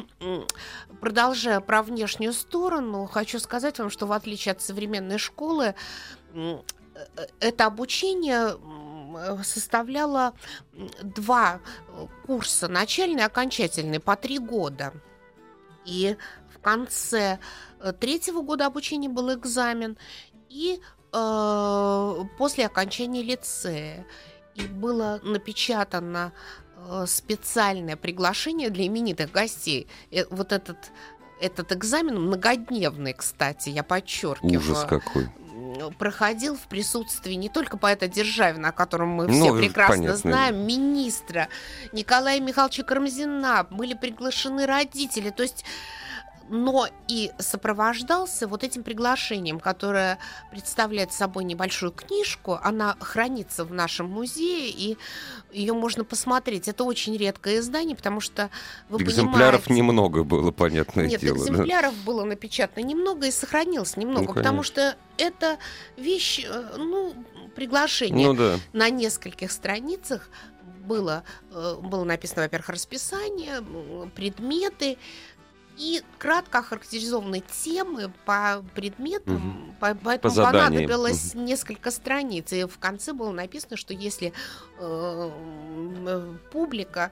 продолжая 1.02 1.60
про 1.60 1.84
внешнюю 1.84 2.32
сторону, 2.34 3.06
хочу 3.08 3.40
сказать 3.40 3.78
вам, 3.80 3.90
что 3.90 4.08
в 4.08 4.14
отличие 4.14 4.54
от 4.54 4.62
современной 4.62 5.18
школы, 5.18 5.76
это 7.40 7.66
обучение 7.66 8.56
э, 9.18 9.44
составляло 9.44 10.34
м, 10.74 10.90
два 11.02 11.60
э, 11.88 12.08
курса, 12.26 12.68
начальный 12.68 13.22
и 13.22 13.26
окончательный, 13.26 14.00
по 14.00 14.16
три 14.16 14.40
года. 14.40 14.94
И 15.86 16.16
в 16.54 16.60
конце 16.60 17.40
э, 17.80 17.94
третьего 17.94 18.42
года 18.42 18.66
обучения 18.66 19.10
был 19.10 19.34
экзамен, 19.34 19.98
и 20.50 20.80
э, 21.12 22.16
после 22.38 22.66
окончания 22.66 23.24
лицея. 23.24 24.06
И 24.56 24.68
было 24.68 25.20
напечатано 25.24 26.32
специальное 27.08 27.96
приглашение 27.96 28.70
для 28.70 28.86
именитых 28.86 29.32
гостей. 29.32 29.88
Вот 30.30 30.52
этот, 30.52 30.78
этот 31.40 31.72
экзамен 31.72 32.22
многодневный, 32.22 33.14
кстати, 33.14 33.70
я 33.70 33.84
подчеркиваю. 33.84 34.60
Ужас 34.60 34.86
какой. 34.88 35.30
Проходил 35.98 36.56
в 36.56 36.68
присутствии 36.68 37.34
не 37.34 37.50
только 37.50 37.78
поэта 37.78 38.08
Державина, 38.08 38.70
о 38.70 38.72
котором 38.72 39.10
мы 39.10 39.28
Ну, 39.28 39.34
все 39.34 39.56
э, 39.56 39.60
прекрасно 39.60 39.96
понятно. 39.96 40.18
знаем, 40.18 40.68
министра 40.68 41.48
Николая 41.92 42.40
Михайловича 42.40 42.84
Карамзина, 42.84 43.68
были 43.70 43.94
приглашены 43.94 44.66
родители, 44.66 45.30
то 45.30 45.44
есть 45.44 45.66
но 46.54 46.88
и 47.08 47.32
сопровождался 47.40 48.48
вот 48.48 48.64
этим 48.64 48.84
приглашением, 48.84 49.60
которое 49.60 50.20
представляет 50.52 51.12
собой 51.12 51.46
небольшую 51.46 51.92
книжку. 51.92 52.60
Она 52.62 52.96
хранится 53.00 53.66
в 53.66 53.74
нашем 53.74 54.08
музее, 54.08 54.70
и 54.70 54.98
ее 55.52 55.74
можно 55.74 56.04
посмотреть. 56.04 56.68
Это 56.68 56.84
очень 56.84 57.18
редкое 57.18 57.58
издание, 57.58 57.96
потому 57.96 58.20
что 58.20 58.52
вы 58.88 59.02
Экземпляров 59.02 59.64
понимаете, 59.64 59.74
немного 59.74 60.24
было, 60.24 60.52
понятное 60.52 61.08
нет, 61.08 61.22
дело. 61.22 61.40
да. 61.40 61.44
экземпляров 61.44 61.96
было 62.06 62.24
напечатано 62.24 62.84
немного 62.86 63.26
и 63.26 63.32
сохранилось 63.32 63.98
немного, 63.98 64.28
Ну, 64.28 64.34
потому 64.36 64.62
что 64.62 64.96
это 65.18 65.58
вещь, 65.98 66.46
э, 66.48 66.76
ну, 66.78 67.16
приглашение 67.56 68.28
Ну 68.28 68.34
да. 68.36 68.60
на 68.74 68.92
нескольких 68.92 69.52
страницах 69.52 70.30
было, 70.84 71.24
э, 71.52 71.76
было 71.82 72.04
написано, 72.04 72.44
во-первых, 72.44 72.70
расписание, 72.70 73.64
предметы 74.16 74.98
и 75.78 76.04
кратко 76.20 76.60
охарактеризованы 76.60 77.42
темы 77.42 78.12
по 78.26 78.64
предметам, 78.76 79.76
по- 79.80 79.96
поэтому 79.96 80.34
заданиям. 80.34 80.66
понадобилось 80.66 81.34
несколько 81.34 81.92
страниц. 81.92 82.52
И 82.54 82.66
в 82.66 82.78
конце 82.78 83.14
было 83.14 83.32
написано, 83.32 83.78
что 83.78 83.94
если 83.94 84.34
э, 84.80 85.32
м, 85.32 86.08
э, 86.08 86.38
публика, 86.52 87.12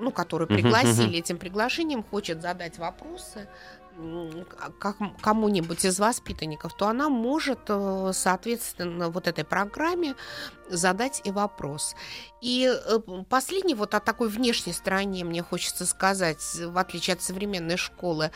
ну, 0.00 0.10
которую 0.10 0.48
пригласили 0.48 1.06
мгм. 1.06 1.14
этим 1.16 1.38
приглашением, 1.38 2.02
хочет 2.02 2.40
задать 2.42 2.78
вопросы 2.78 3.46
как 4.78 4.96
кому-нибудь 5.20 5.84
из 5.84 5.98
воспитанников, 5.98 6.74
то 6.76 6.88
она 6.88 7.08
может, 7.08 7.60
э, 7.68 8.10
соответственно, 8.14 9.10
вот 9.10 9.26
этой 9.26 9.44
программе 9.44 10.14
задать 10.68 11.20
и 11.24 11.30
вопрос. 11.30 11.94
И 12.40 12.68
э, 12.72 12.98
последний 13.28 13.74
вот 13.74 13.94
о 13.94 14.00
такой 14.00 14.28
внешней 14.28 14.72
стороне 14.72 15.24
мне 15.24 15.42
хочется 15.42 15.86
сказать, 15.86 16.42
в 16.58 16.78
отличие 16.78 17.14
от 17.14 17.22
современной 17.22 17.76
школы, 17.76 18.30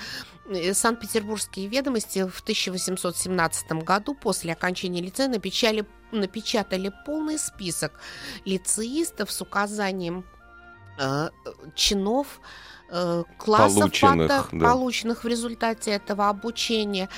э, 0.47 0.75
Санкт-Петербургские 0.75 1.69
ведомости 1.69 2.27
в 2.29 2.41
1817 2.41 3.73
году 3.83 4.15
после 4.15 4.53
окончания 4.53 5.01
лицея 5.01 5.29
напечатали, 5.29 5.87
напечатали 6.13 6.93
полный 7.07 7.39
список 7.39 7.99
лицеистов 8.45 9.33
с 9.33 9.41
указанием 9.41 10.25
э, 10.99 11.31
чинов 11.75 12.41
э, 12.91 13.25
классов, 13.39 13.79
Полученных, 13.81 14.29
пата- 14.29 14.49
да. 14.53 14.71
полученных 14.71 15.25
в 15.25 15.27
результате 15.29 15.93
этого 15.93 16.29
обучения, 16.29 17.09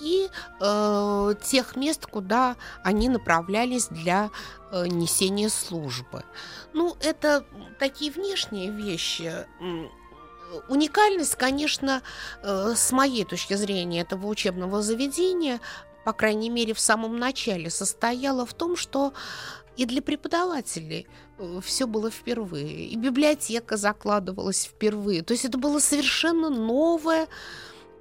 и 0.00 0.28
э, 0.60 1.34
тех 1.42 1.76
мест, 1.76 2.06
куда 2.06 2.56
они 2.82 3.08
направлялись 3.08 3.86
для 3.88 4.30
э, 4.72 4.86
несения 4.86 5.48
службы. 5.48 6.24
Ну, 6.72 6.96
это 7.00 7.44
такие 7.78 8.10
внешние 8.10 8.70
вещи. 8.70 9.32
Уникальность, 10.68 11.36
конечно, 11.36 12.02
э, 12.42 12.74
с 12.76 12.92
моей 12.92 13.24
точки 13.24 13.54
зрения 13.54 14.00
этого 14.02 14.26
учебного 14.26 14.82
заведения, 14.82 15.60
по 16.04 16.12
крайней 16.12 16.50
мере, 16.50 16.74
в 16.74 16.80
самом 16.80 17.18
начале, 17.18 17.70
состояла 17.70 18.44
в 18.44 18.52
том, 18.52 18.76
что 18.76 19.14
и 19.76 19.86
для 19.86 20.02
преподавателей 20.02 21.06
все 21.62 21.86
было 21.86 22.10
впервые, 22.10 22.86
и 22.86 22.96
библиотека 22.96 23.76
закладывалась 23.76 24.64
впервые. 24.64 25.22
То 25.22 25.32
есть 25.32 25.44
это 25.44 25.58
было 25.58 25.78
совершенно 25.78 26.50
новое 26.50 27.26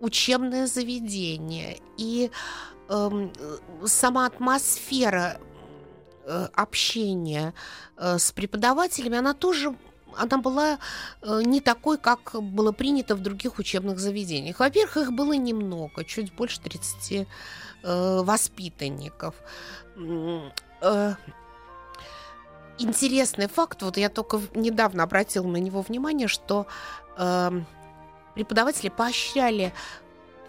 учебное 0.02 0.68
заведение. 0.68 1.80
И 1.98 2.30
эм, 2.90 3.32
э, 3.38 3.58
сама 3.86 4.26
атмосфера 4.26 5.40
э, 6.26 6.48
общения 6.54 7.54
э, 7.98 8.18
с 8.18 8.32
преподавателями, 8.32 9.18
она 9.18 9.34
тоже 9.34 9.76
она 10.18 10.38
была 10.38 10.78
э, 11.22 11.42
не 11.44 11.62
такой, 11.62 11.98
как 11.98 12.36
было 12.36 12.72
принято 12.72 13.16
в 13.16 13.22
других 13.22 13.60
учебных 13.60 14.00
заведениях. 14.00 14.60
Во-первых, 14.60 14.98
их 14.98 15.14
было 15.14 15.34
немного, 15.34 16.04
чуть 16.04 16.34
больше 16.34 16.60
30 16.60 17.28
э, 17.84 18.22
воспитанников. 18.22 19.36
Э, 20.82 21.16
Интересный 22.82 23.48
факт, 23.48 23.84
вот 23.84 23.98
я 23.98 24.10
только 24.10 24.42
недавно 24.56 25.04
обратила 25.04 25.46
на 25.46 25.58
него 25.58 25.84
внимание, 25.84 26.28
что 26.28 26.66
эм, 27.16 27.68
преподаватели 28.34 28.90
поощряли 28.90 29.72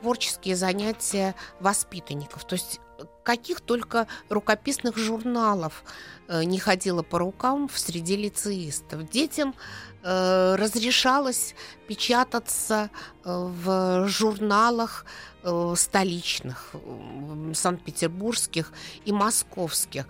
творческие 0.01 0.57
занятия 0.57 1.35
воспитанников. 1.61 2.47
То 2.47 2.55
есть 2.55 2.81
э, 2.99 3.03
каких 3.23 3.61
только 3.61 4.07
рукописных 4.31 4.97
журналов 4.97 5.85
э, 6.27 6.45
не 6.45 6.59
ходило 6.59 7.03
по 7.03 7.19
рукам 7.19 7.69
в 7.69 7.79
среде 7.79 8.17
лицеистов. 8.17 9.11
Детям 9.11 9.55
э, 10.03 10.55
разрешалось 10.57 11.55
печататься 11.87 12.89
э, 13.25 13.31
в 13.31 14.09
журналах 14.09 15.05
э, 15.43 15.75
столичных, 15.77 16.71
м, 16.73 17.55
санкт-петербургских 17.55 18.73
и 19.05 19.13
московских. 19.13 20.07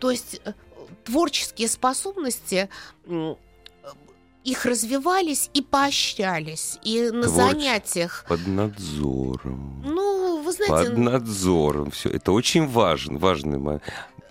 То 0.00 0.10
есть 0.10 0.40
э, 0.46 0.54
творческие 1.04 1.68
способности 1.68 2.68
их 4.44 4.64
развивались 4.64 5.50
и 5.54 5.62
поощрялись. 5.62 6.78
И 6.82 7.10
на 7.10 7.24
Творче- 7.24 7.28
занятиях 7.34 8.24
Под 8.28 8.46
надзором. 8.46 9.82
ну, 9.84 10.40
вы 10.42 10.52
знаете, 10.52 10.90
Под 10.90 10.98
надзором. 10.98 11.90
Все. 11.90 12.10
Это 12.10 12.30
очень 12.32 12.66
важен, 12.68 13.18
важный 13.18 13.58
момент. 13.58 13.82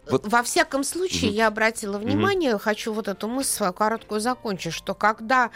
Вот- 0.10 0.26
во 0.28 0.44
всяком 0.44 0.84
случае, 0.84 1.32
Мгм. 1.32 1.38
я 1.38 1.48
обратила 1.48 1.98
внимание, 1.98 2.58
хочу 2.60 2.94
вот 2.94 3.08
эту 3.08 3.28
мысль 3.28 3.50
свою 3.50 3.74
короткую 3.74 4.22
закончить, 4.22 4.74
что 4.74 4.94
когда 4.94 5.50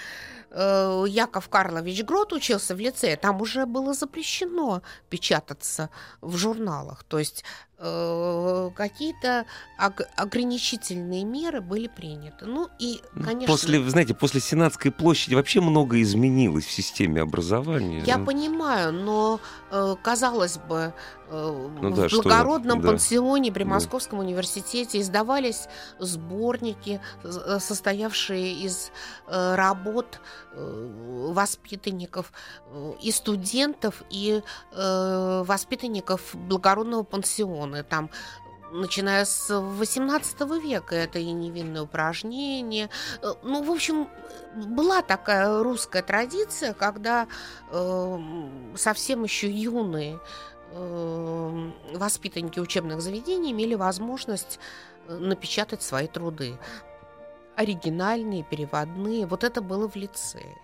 э, 0.51 1.05
Яков 1.07 1.47
Карлович 1.47 2.03
Грот 2.03 2.33
учился 2.33 2.73
в 2.75 2.79
лицее, 2.79 3.15
там 3.17 3.39
уже 3.39 3.67
было 3.67 3.93
запрещено 3.93 4.81
печататься 5.11 5.91
в 6.21 6.35
журналах. 6.37 7.03
То 7.03 7.19
есть 7.19 7.43
какие-то 7.79 9.45
ог- 9.77 10.07
ограничительные 10.17 11.23
меры 11.23 11.61
были 11.61 11.87
приняты. 11.87 12.45
Ну 12.45 12.69
и, 12.77 13.01
конечно... 13.15 13.47
После, 13.47 13.89
знаете, 13.89 14.13
после 14.13 14.41
Сенатской 14.41 14.91
площади 14.91 15.35
вообще 15.35 15.61
многое 15.61 16.01
изменилось 16.01 16.65
в 16.65 16.71
системе 16.71 17.21
образования. 17.21 18.03
Я 18.05 18.17
понимаю, 18.19 18.91
но 18.93 19.39
э, 19.71 19.95
казалось 20.03 20.57
бы, 20.57 20.93
э, 21.29 21.69
Ну 21.81 21.89
в 21.91 21.95
да, 21.95 22.09
что- 22.09 22.21
благородном 22.21 22.81
да. 22.81 22.89
пансионе 22.89 23.51
при 23.51 23.63
Да. 23.63 23.69
Московском 23.69 24.19
университете 24.19 24.99
издавались 24.99 25.67
сборники, 25.99 26.99
э, 27.23 27.59
состоявшие 27.59 28.53
из 28.65 28.91
э, 29.27 29.55
работ 29.55 30.19
э, 30.53 31.29
воспитанников 31.31 32.33
э, 32.71 32.93
и 33.01 33.11
студентов, 33.11 34.03
и 34.09 34.41
э, 34.73 35.43
воспитанников 35.45 36.35
благородного 36.35 37.03
пансиона. 37.03 37.68
Там 37.89 38.09
начиная 38.71 39.25
с 39.25 39.49
18 39.53 40.41
века 40.61 40.95
это 40.95 41.19
и 41.19 41.31
невинное 41.31 41.83
упражнение. 41.83 42.89
Э, 43.21 43.33
Ну, 43.43 43.63
в 43.63 43.71
общем, 43.71 44.07
была 44.55 45.01
такая 45.01 45.63
русская 45.63 46.01
традиция, 46.01 46.73
когда 46.73 47.27
э, 47.71 48.19
совсем 48.75 49.23
еще 49.23 49.49
юные 49.49 50.19
э, 50.71 51.71
воспитанники 51.93 52.59
учебных 52.59 53.01
заведений 53.01 53.51
имели 53.51 53.75
возможность 53.75 54.59
э, 55.07 55.17
напечатать 55.17 55.81
свои 55.81 56.07
труды. 56.07 56.57
Оригинальные, 57.55 58.43
переводные. 58.43 59.25
Вот 59.25 59.43
это 59.43 59.61
было 59.61 59.89
в 59.89 59.95
лицее. 59.95 60.55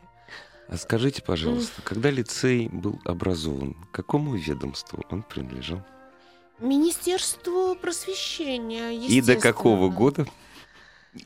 А 0.68 0.78
скажите, 0.78 1.22
пожалуйста, 1.22 1.82
когда 1.84 2.10
лицей 2.10 2.70
был 2.70 3.00
образован, 3.06 3.74
к 3.74 3.92
какому 3.92 4.36
ведомству 4.36 5.04
он 5.12 5.22
принадлежал? 5.22 5.84
Министерство 6.60 7.76
просвещения, 7.76 8.92
И 8.92 9.22
до 9.22 9.36
какого 9.36 9.90
года? 9.90 10.26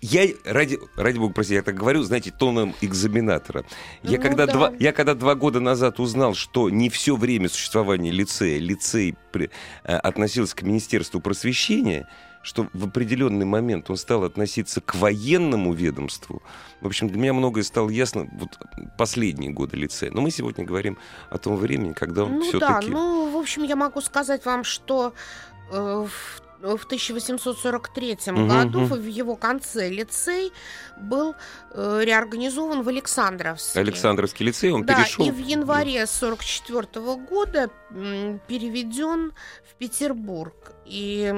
Я, 0.02 0.28
ради, 0.46 0.78
ради 0.96 1.18
бога, 1.18 1.34
простите, 1.34 1.56
я 1.56 1.62
так 1.64 1.76
говорю, 1.76 2.04
знаете, 2.04 2.32
тоном 2.32 2.76
экзаменатора. 2.82 3.66
Я, 4.04 4.18
Ну 4.18 4.24
когда 4.24 4.46
да. 4.46 4.54
два, 4.54 4.74
я 4.80 4.92
когда 4.92 5.16
два 5.16 5.34
года 5.34 5.60
назад 5.60 6.00
узнал, 6.00 6.36
что 6.36 6.70
не 6.70 6.90
все 6.90 7.16
время 7.16 7.50
существования 7.50 8.12
лицея 8.12 8.60
лицей 8.60 9.16
при- 9.32 9.50
э, 9.84 9.96
относился 9.96 10.56
к 10.56 10.62
Министерству 10.62 11.20
просвещения, 11.20 12.08
что 12.42 12.68
в 12.74 12.86
определенный 12.86 13.46
момент 13.46 13.90
он 13.90 13.98
стал 13.98 14.24
относиться 14.24 14.82
к 14.82 14.96
военному 14.96 15.74
ведомству. 15.74 16.42
В 16.82 16.88
общем, 16.88 17.10
для 17.10 17.20
меня 17.20 17.34
многое 17.34 17.64
стало 17.64 17.90
ясно 17.90 18.28
вот 18.32 18.58
последние 18.98 19.52
годы 19.52 19.78
лицея. 19.78 20.12
Но 20.12 20.22
мы 20.22 20.32
сегодня 20.32 20.66
говорим 20.66 20.98
о 21.30 21.38
том 21.38 21.58
времени, 21.58 21.94
когда 21.94 22.24
он 22.24 22.34
Ну 22.34 22.40
да, 22.60 22.80
все-таки... 22.80 22.92
ну, 22.92 23.30
в 23.30 23.38
общем, 23.38 23.64
я 23.64 23.76
могу 23.76 24.02
сказать 24.02 24.46
вам, 24.46 24.64
что 24.64 25.14
э, 25.72 26.06
в 26.08 26.42
в 26.62 26.86
1843 26.86 28.18
Мгм, 28.28 28.48
году 28.48 28.80
мгм. 28.82 28.96
в 28.96 29.06
его 29.08 29.36
конце 29.36 29.90
лицей 29.90 30.52
был 31.00 31.36
э, 31.72 32.02
реорганизован 32.04 32.84
в 32.84 32.90
Александровске. 32.90 33.80
Александровский 33.80 34.46
лицей, 34.46 34.72
он 34.72 34.86
да, 34.86 34.96
перешел... 34.96 35.26
и 35.26 35.32
в 35.32 35.38
январе 35.38 36.06
44 36.06 36.86
года 37.30 37.70
м, 37.92 38.42
переведен 38.48 39.32
в 39.70 39.76
Петербург. 39.76 40.74
И 40.86 41.34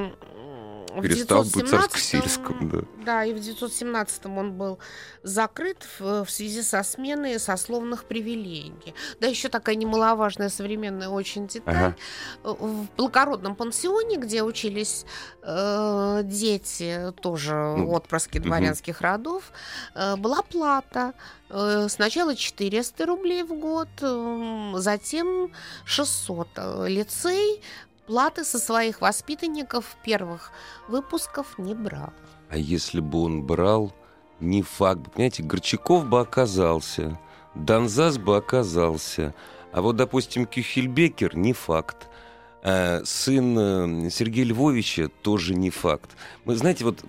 Перестал 1.01 1.43
быть 1.43 1.53
917 1.53 1.69
царско-сельском, 1.69 2.69
да. 2.69 2.79
Да, 3.05 3.25
и 3.25 3.33
в 3.33 3.39
917 3.39 4.25
он 4.25 4.53
был 4.53 4.79
закрыт 5.23 5.85
в, 5.99 6.25
в 6.25 6.29
связи 6.29 6.61
со 6.61 6.83
сменой 6.83 7.39
сословных 7.39 8.05
привилегий. 8.05 8.93
Да, 9.19 9.27
еще 9.27 9.49
такая 9.49 9.75
немаловажная 9.75 10.49
современная 10.49 11.09
очень 11.09 11.47
деталь. 11.47 11.75
Ага. 11.75 11.95
В 12.43 12.87
благородном 12.97 13.55
пансионе, 13.55 14.17
где 14.17 14.43
учились 14.43 15.05
э, 15.43 16.21
дети, 16.23 17.13
тоже 17.21 17.53
Ну, 17.53 17.91
отпрыски 17.91 18.37
мгм. 18.39 18.47
дворянских 18.47 19.01
родов, 19.01 19.51
э, 19.95 20.15
была 20.17 20.41
плата. 20.41 21.13
Э, 21.49 21.87
сначала 21.89 22.35
400 22.35 23.05
рублей 23.05 23.43
в 23.43 23.53
год, 23.59 23.89
затем 24.81 25.51
600. 25.85 26.47
Э, 26.55 26.87
Лицей 26.87 27.61
платы 28.12 28.43
со 28.43 28.60
своих 28.60 29.00
воспитанников 29.00 29.95
первых 30.04 30.52
выпусков 30.89 31.58
не 31.58 31.74
брал. 31.74 32.12
А 32.50 32.58
если 32.58 33.00
бы 33.00 33.21
он 33.24 33.43
брал, 33.43 33.93
не 34.41 34.63
факт. 34.63 35.13
Понимаете, 35.13 35.43
Горчаков 35.43 36.06
бы 36.08 36.19
оказался, 36.19 37.17
Донзас 37.56 38.17
бы 38.17 38.36
оказался, 38.36 39.34
а 39.71 39.82
вот, 39.82 39.95
допустим, 39.95 40.45
Кюхельбекер 40.45 41.38
не 41.38 41.54
факт. 41.54 42.10
А 42.63 43.02
сын 43.06 43.58
э, 43.58 44.10
Сергея 44.10 44.45
Львовича 44.45 45.08
тоже 45.21 45.56
не 45.56 45.69
факт. 45.69 46.12
Мы, 46.43 46.56
знаете, 46.58 46.84
вот 46.84 47.06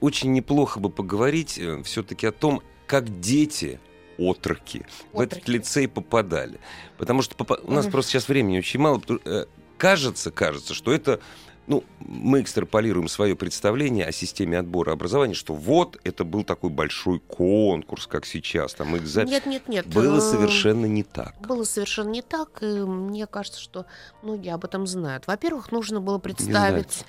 очень 0.00 0.32
неплохо 0.32 0.78
бы 0.78 0.88
поговорить 0.88 1.60
все-таки 1.84 2.28
о 2.28 2.32
том, 2.32 2.62
как 2.86 3.20
дети 3.20 3.80
отроки 4.18 4.86
в 5.12 5.18
этот 5.20 5.38
Отроки. 5.40 5.50
лицей 5.50 5.88
попадали. 5.88 6.60
Потому 6.96 7.22
что 7.22 7.34
попа- 7.34 7.60
у 7.64 7.72
нас 7.72 7.86
просто 7.86 8.12
сейчас 8.12 8.28
времени 8.28 8.58
очень 8.58 8.78
мало. 8.78 8.98
потому- 8.98 9.20
э, 9.24 9.46
Кажется, 9.78 10.30
кажется, 10.30 10.74
что 10.74 10.92
это 10.92 11.20
ну, 11.66 11.82
мы 12.00 12.42
экстраполируем 12.42 13.08
свое 13.08 13.34
представление 13.36 14.06
о 14.06 14.12
системе 14.12 14.58
отбора 14.58 14.92
образования, 14.92 15.34
что 15.34 15.54
вот 15.54 15.98
это 16.04 16.24
был 16.24 16.44
такой 16.44 16.70
большой 16.70 17.20
конкурс, 17.20 18.06
как 18.06 18.26
сейчас, 18.26 18.74
там 18.74 18.96
экзамен. 18.96 19.30
Нет, 19.30 19.46
нет, 19.46 19.68
нет. 19.68 19.86
Было 19.86 20.18
э, 20.18 20.20
совершенно 20.20 20.86
не 20.86 21.02
так. 21.02 21.34
Было 21.40 21.64
совершенно 21.64 22.10
не 22.10 22.22
так, 22.22 22.62
и 22.62 22.66
мне 22.66 23.26
кажется, 23.26 23.60
что 23.60 23.86
многие 24.22 24.52
об 24.52 24.64
этом 24.64 24.86
знают. 24.86 25.26
Во-первых, 25.26 25.72
нужно 25.72 26.00
было 26.00 26.18
представить 26.18 27.04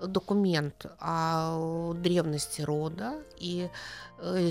документ 0.00 0.86
о 1.00 1.92
древности 1.94 2.62
рода, 2.62 3.14
и 3.36 3.68
э, 4.18 4.50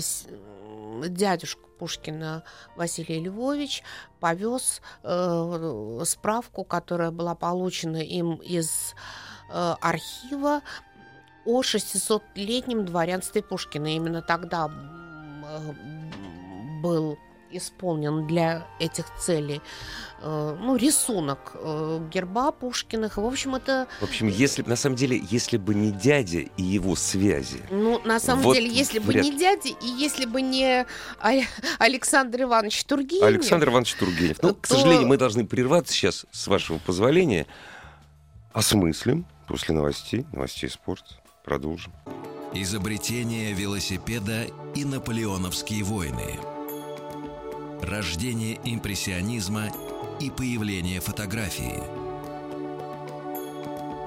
дядюшка 1.08 1.62
Пушкина 1.78 2.42
Василий 2.76 3.20
Львович 3.20 3.82
повез 4.20 4.82
э, 5.02 6.00
справку, 6.04 6.64
которая 6.64 7.10
была 7.10 7.34
получена 7.34 7.98
им 7.98 8.34
из 8.36 8.94
э, 9.50 9.74
архива 9.80 10.62
о 11.44 11.62
600-летнем 11.62 12.84
дворянстве 12.84 13.42
Пушкина. 13.42 13.94
Именно 13.94 14.22
тогда 14.22 14.68
был 16.82 17.18
исполнен 17.50 18.26
для 18.26 18.66
этих 18.78 19.06
целей 19.18 19.60
э, 20.20 20.56
ну, 20.60 20.76
рисунок 20.76 21.52
э, 21.54 22.00
герба 22.12 22.52
Пушкиных. 22.52 23.16
В 23.16 23.24
общем, 23.24 23.54
это... 23.54 23.88
В 24.00 24.04
общем, 24.04 24.28
если 24.28 24.62
на 24.62 24.76
самом 24.76 24.96
деле, 24.96 25.20
если 25.30 25.56
бы 25.56 25.74
не 25.74 25.90
дядя 25.90 26.40
и 26.40 26.62
его 26.62 26.96
связи... 26.96 27.62
Ну, 27.70 28.00
на 28.04 28.20
самом 28.20 28.44
вот 28.44 28.54
деле, 28.54 28.68
если 28.68 28.98
вряд... 28.98 29.24
бы 29.24 29.30
не 29.30 29.38
дядя 29.38 29.68
и 29.68 29.86
если 29.86 30.26
бы 30.26 30.42
не 30.42 30.86
Александр 31.78 32.42
Иванович 32.42 32.84
Тургенев... 32.84 33.24
Александр 33.24 33.68
Иванович 33.68 33.94
Тургенев. 33.94 34.42
Ну, 34.42 34.50
то... 34.50 34.54
к 34.54 34.66
сожалению, 34.66 35.06
мы 35.06 35.16
должны 35.16 35.46
прерваться 35.46 35.92
сейчас, 35.92 36.26
с 36.30 36.46
вашего 36.46 36.78
позволения. 36.78 37.46
Осмыслим 38.52 39.26
после 39.46 39.74
новостей, 39.74 40.26
новостей 40.32 40.68
спорта. 40.68 41.14
Продолжим. 41.44 41.92
Изобретение 42.54 43.52
велосипеда 43.52 44.46
и 44.74 44.84
наполеоновские 44.84 45.84
войны– 45.84 46.38
рождение 47.82 48.58
импрессионизма 48.64 49.68
и 50.20 50.30
появление 50.30 51.00
фотографии, 51.00 51.82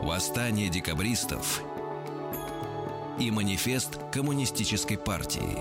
восстание 0.03 0.69
декабристов 0.69 1.62
и 3.19 3.31
манифест 3.31 3.99
коммунистической 4.12 4.97
партии. 4.97 5.57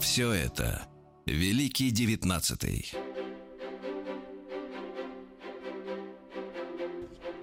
Все 0.00 0.32
это 0.32 0.82
Великий 1.26 1.90
Девятнадцатый. 1.90 2.92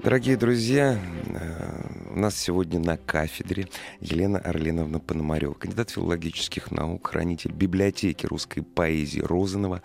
Дорогие 0.02 0.38
друзья, 0.38 0.98
э, 1.28 1.99
у 2.10 2.20
нас 2.20 2.36
сегодня 2.36 2.80
на 2.80 2.98
кафедре 2.98 3.68
Елена 4.00 4.40
Орленовна 4.40 5.00
Пономарева, 5.00 5.54
кандидат 5.54 5.92
филологических 5.92 6.72
наук, 6.72 7.08
хранитель 7.08 7.52
библиотеки 7.52 8.26
русской 8.26 8.62
поэзии 8.62 9.20
Розанова, 9.20 9.82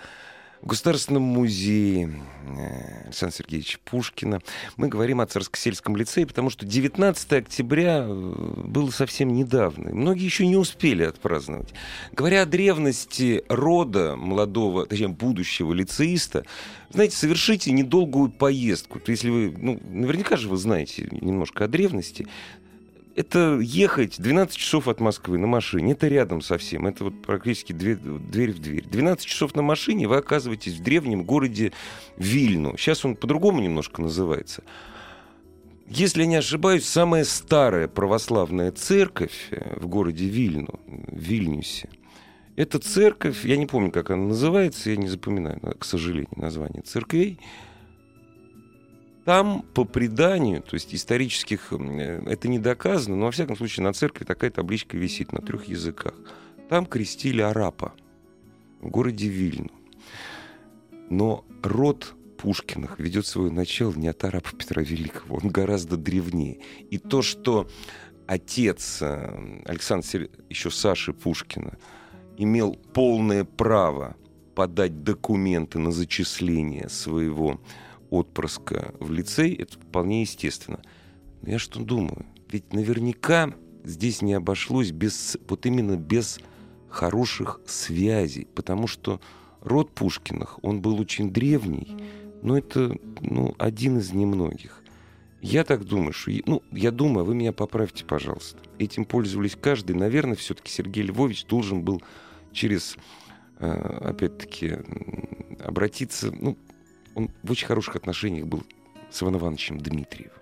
в 0.64 0.66
Государственном 0.66 1.22
музее 1.22 2.10
э, 2.46 3.04
Александра 3.04 3.36
Сергеевича 3.36 3.78
Пушкина. 3.84 4.40
Мы 4.78 4.88
говорим 4.88 5.20
о 5.20 5.26
Царско-сельском 5.26 5.94
лицее, 5.94 6.26
потому 6.26 6.48
что 6.48 6.64
19 6.64 7.32
октября 7.34 8.06
э, 8.08 8.62
было 8.64 8.90
совсем 8.90 9.34
недавно. 9.34 9.90
Многие 9.90 10.24
еще 10.24 10.46
не 10.46 10.56
успели 10.56 11.04
отпраздновать. 11.04 11.74
Говоря 12.12 12.42
о 12.42 12.46
древности 12.46 13.44
рода 13.50 14.16
молодого, 14.16 14.86
точнее, 14.86 15.08
будущего 15.08 15.74
лицеиста, 15.74 16.46
знаете, 16.88 17.14
совершите 17.14 17.70
недолгую 17.70 18.30
поездку. 18.30 19.00
То 19.00 19.10
если 19.10 19.28
вы, 19.28 19.54
ну, 19.58 19.78
наверняка 19.90 20.36
же 20.38 20.48
вы 20.48 20.56
знаете 20.56 21.08
немножко 21.10 21.64
о 21.64 21.68
древности, 21.68 22.26
это 23.16 23.58
ехать 23.60 24.20
12 24.20 24.56
часов 24.56 24.88
от 24.88 25.00
Москвы 25.00 25.38
на 25.38 25.46
машине, 25.46 25.92
это 25.92 26.08
рядом 26.08 26.40
совсем, 26.40 26.86
это 26.86 27.04
вот 27.04 27.22
практически 27.22 27.72
дверь, 27.72 27.96
в 27.96 28.58
дверь. 28.58 28.84
12 28.84 29.24
часов 29.24 29.54
на 29.54 29.62
машине 29.62 30.08
вы 30.08 30.16
оказываетесь 30.16 30.74
в 30.74 30.82
древнем 30.82 31.24
городе 31.24 31.72
Вильну. 32.16 32.76
Сейчас 32.76 33.04
он 33.04 33.16
по-другому 33.16 33.60
немножко 33.60 34.02
называется. 34.02 34.62
Если 35.86 36.22
я 36.22 36.26
не 36.26 36.36
ошибаюсь, 36.36 36.86
самая 36.86 37.24
старая 37.24 37.88
православная 37.88 38.72
церковь 38.72 39.48
э, 39.50 39.78
в 39.78 39.86
городе 39.86 40.24
Вильну, 40.24 40.80
Вильнюсе, 40.86 41.90
это 42.56 42.78
церковь, 42.78 43.44
я 43.44 43.56
не 43.56 43.66
помню, 43.66 43.90
как 43.90 44.10
она 44.10 44.28
называется, 44.28 44.90
я 44.90 44.96
не 44.96 45.08
запоминаю, 45.08 45.60
к 45.78 45.84
сожалению, 45.84 46.30
название 46.36 46.82
церквей, 46.82 47.38
там, 49.24 49.62
по 49.74 49.84
преданию, 49.84 50.62
то 50.62 50.74
есть 50.74 50.94
исторических, 50.94 51.72
э, 51.72 52.22
это 52.26 52.48
не 52.48 52.58
доказано, 52.58 53.16
но 53.16 53.26
во 53.26 53.30
всяком 53.30 53.56
случае 53.56 53.84
на 53.84 53.92
церкви 53.92 54.24
такая 54.24 54.50
табличка 54.50 54.96
висит 54.96 55.32
на 55.32 55.40
трех 55.40 55.64
языках. 55.64 56.14
Там 56.68 56.86
крестили 56.86 57.40
арапа 57.40 57.94
в 58.80 58.88
городе 58.88 59.28
Вильну. 59.28 59.70
Но 61.08 61.44
род 61.62 62.14
Пушкиных 62.36 62.98
ведет 62.98 63.26
свое 63.26 63.50
начало 63.50 63.94
не 63.94 64.08
от 64.08 64.22
арапа 64.24 64.54
Петра 64.54 64.82
Великого, 64.82 65.36
он 65.42 65.48
гораздо 65.48 65.96
древнее. 65.96 66.58
И 66.90 66.98
то, 66.98 67.22
что 67.22 67.68
отец 68.26 68.98
э, 69.00 69.62
Александр 69.64 70.28
еще 70.50 70.70
Саши 70.70 71.14
Пушкина 71.14 71.78
имел 72.36 72.74
полное 72.92 73.44
право 73.44 74.16
подать 74.54 75.02
документы 75.02 75.78
на 75.78 75.90
зачисление 75.90 76.88
своего 76.90 77.60
отпрыска 78.18 78.94
в 79.00 79.12
лицей, 79.12 79.54
это 79.54 79.78
вполне 79.78 80.22
естественно. 80.22 80.80
Но 81.42 81.52
я 81.52 81.58
что 81.58 81.80
думаю? 81.80 82.26
Ведь 82.50 82.72
наверняка 82.72 83.54
здесь 83.84 84.22
не 84.22 84.34
обошлось 84.34 84.90
без, 84.90 85.36
вот 85.48 85.66
именно 85.66 85.96
без 85.96 86.40
хороших 86.88 87.60
связей, 87.66 88.46
потому 88.54 88.86
что 88.86 89.20
род 89.60 89.94
Пушкиных, 89.94 90.58
он 90.62 90.80
был 90.80 91.00
очень 91.00 91.32
древний, 91.32 91.96
но 92.42 92.56
это 92.56 92.96
ну, 93.20 93.54
один 93.58 93.98
из 93.98 94.12
немногих. 94.12 94.82
Я 95.40 95.64
так 95.64 95.84
думаю, 95.84 96.14
что... 96.14 96.30
Ну, 96.46 96.62
я 96.72 96.90
думаю, 96.90 97.26
вы 97.26 97.34
меня 97.34 97.52
поправьте, 97.52 98.04
пожалуйста. 98.06 98.58
Этим 98.78 99.04
пользовались 99.04 99.58
каждый. 99.60 99.94
Наверное, 99.94 100.36
все-таки 100.36 100.70
Сергей 100.70 101.02
Львович 101.02 101.44
должен 101.44 101.82
был 101.82 102.02
через, 102.50 102.96
э, 103.58 103.70
опять-таки, 103.70 104.78
обратиться... 105.62 106.30
Ну, 106.32 106.56
он 107.14 107.30
в 107.42 107.50
очень 107.50 107.66
хороших 107.66 107.96
отношениях 107.96 108.46
был 108.46 108.62
с 109.10 109.22
Иваном 109.22 109.40
Ивановичем 109.40 109.78
Дмитриевым, 109.78 110.38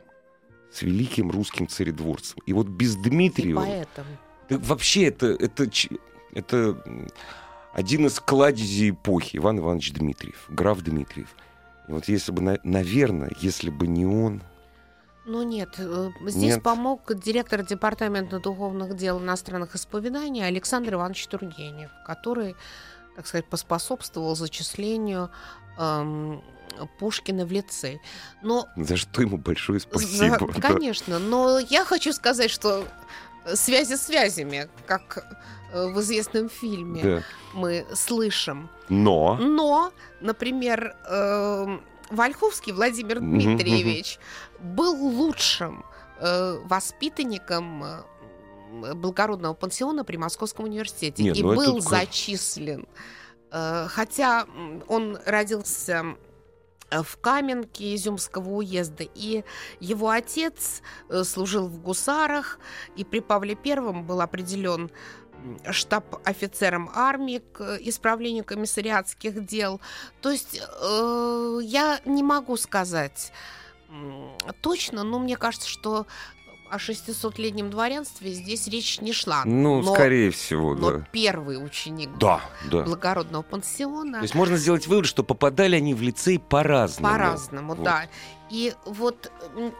с 0.71 0.83
великим 0.83 1.31
русским 1.31 1.69
царедворцем. 1.69 2.39
И 2.47 2.53
вот 2.53 2.67
без 2.67 2.97
Дмитриева... 2.97 3.63
И 3.63 3.67
поэтому. 3.67 4.09
Да, 4.49 4.59
вообще 4.59 5.05
это, 5.05 5.27
это, 5.27 5.69
это 6.33 6.83
один 7.73 8.07
из 8.07 8.21
кладезей 8.21 8.91
эпохи, 8.91 9.37
Иван 9.37 9.59
Иванович 9.59 9.93
Дмитриев, 9.93 10.47
граф 10.49 10.83
Дмитриев. 10.83 11.35
И 11.89 11.93
вот 11.93 12.09
если 12.09 12.33
бы, 12.33 12.59
наверное, 12.63 13.31
если 13.41 13.71
бы 13.71 13.87
не 13.87 14.07
он, 14.07 14.43
ну 15.25 15.45
нет, 15.45 15.77
э, 15.79 16.11
здесь 16.23 16.55
нет. 16.55 16.63
помог 16.63 17.15
директор 17.15 17.65
департамента 17.65 18.41
духовных 18.41 18.97
дел 18.97 19.21
иностранных 19.21 19.77
исповеданий 19.77 20.45
Александр 20.45 20.95
Иванович 20.95 21.29
Тургенев, 21.29 21.91
который, 22.05 22.57
так 23.15 23.27
сказать, 23.27 23.47
поспособствовал 23.47 24.35
зачислению 24.35 25.31
эм, 25.79 26.43
Пушкина 26.99 27.47
в 27.47 27.53
лице. 27.53 28.01
Но... 28.43 28.67
За 28.77 28.97
что 28.97 29.23
ему 29.23 29.37
большое 29.37 29.81
спасибо. 29.81 30.39
За... 30.53 30.61
Конечно, 30.61 31.19
но 31.19 31.59
я 31.59 31.85
хочу 31.85 32.13
сказать, 32.13 32.51
что 32.51 32.87
связи 33.55 33.95
связями, 33.95 34.69
как 34.87 35.25
э, 35.73 35.87
в 35.89 36.01
известном 36.01 36.49
фильме 36.49 37.03
да. 37.03 37.23
мы 37.55 37.87
слышим. 37.95 38.69
Но. 38.89 39.37
Но, 39.41 39.93
например, 40.21 40.97
э, 41.09 41.79
Вольховский 42.11 42.73
Владимир 42.73 43.21
Дмитриевич 43.21 44.19
был 44.61 44.95
лучшим 44.95 45.85
э, 46.19 46.59
воспитанником 46.65 47.85
э, 47.85 48.95
благородного 48.95 49.55
пансиона 49.55 50.05
при 50.05 50.17
Московском 50.17 50.67
университете 50.67 51.23
Нет, 51.23 51.37
и 51.37 51.43
ну 51.43 51.55
был 51.55 51.81
зачислен. 51.81 52.87
Э, 53.51 53.87
хотя 53.89 54.47
он 54.89 55.19
родился 55.25 56.17
в 57.03 57.17
Каменке 57.19 57.95
Изюмского 57.95 58.49
уезда. 58.51 59.05
И 59.15 59.45
его 59.81 60.11
отец 60.11 60.83
э, 61.09 61.25
служил 61.25 61.69
в 61.69 61.81
гусарах, 61.81 62.59
и 62.97 63.05
при 63.05 63.21
Павле 63.21 63.55
Первом 63.55 64.05
был 64.05 64.21
определен 64.21 64.91
штаб-офицером 65.69 66.91
армии 66.95 67.43
к 67.53 67.77
исправлению 67.81 68.45
комиссариатских 68.45 69.45
дел. 69.45 69.81
То 70.21 70.31
есть 70.31 70.61
э, 70.61 71.59
я 71.63 72.01
не 72.05 72.23
могу 72.23 72.57
сказать 72.57 73.33
точно, 74.61 75.03
но 75.03 75.19
мне 75.19 75.37
кажется, 75.37 75.69
что 75.69 76.07
о 76.73 76.79
600-летнем 76.79 77.69
дворянстве 77.69 78.33
здесь 78.33 78.67
речь 78.67 79.01
не 79.03 79.13
шла. 79.13 79.43
Ну, 79.45 79.83
но, 79.83 79.95
скорее 79.95 80.31
всего, 80.31 80.75
но 80.75 80.93
да. 80.93 81.07
первый 81.13 81.63
ученик 81.63 82.09
да, 82.19 82.41
да. 82.71 82.83
благородного 82.83 83.43
пансиона. 83.43 84.19
То 84.19 84.23
есть 84.23 84.35
можно 84.35 84.57
сделать 84.57 84.87
вывод, 84.87 85.05
что 85.05 85.23
попадали 85.23 85.77
они 85.77 85.93
в 85.93 86.01
лицей 86.01 86.39
по-разному. 86.39 87.13
По-разному, 87.13 87.75
вот. 87.75 87.85
да. 87.85 88.07
И 88.49 88.73
вот 88.87 89.31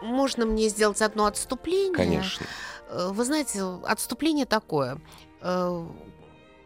можно 0.03 0.45
мне 0.45 0.69
сделать 0.69 1.01
одно 1.01 1.25
отступление. 1.25 1.95
Конечно. 1.95 2.45
Э, 2.89 3.09
вы 3.11 3.25
знаете, 3.25 3.63
отступление 3.85 4.45
такое. 4.45 5.01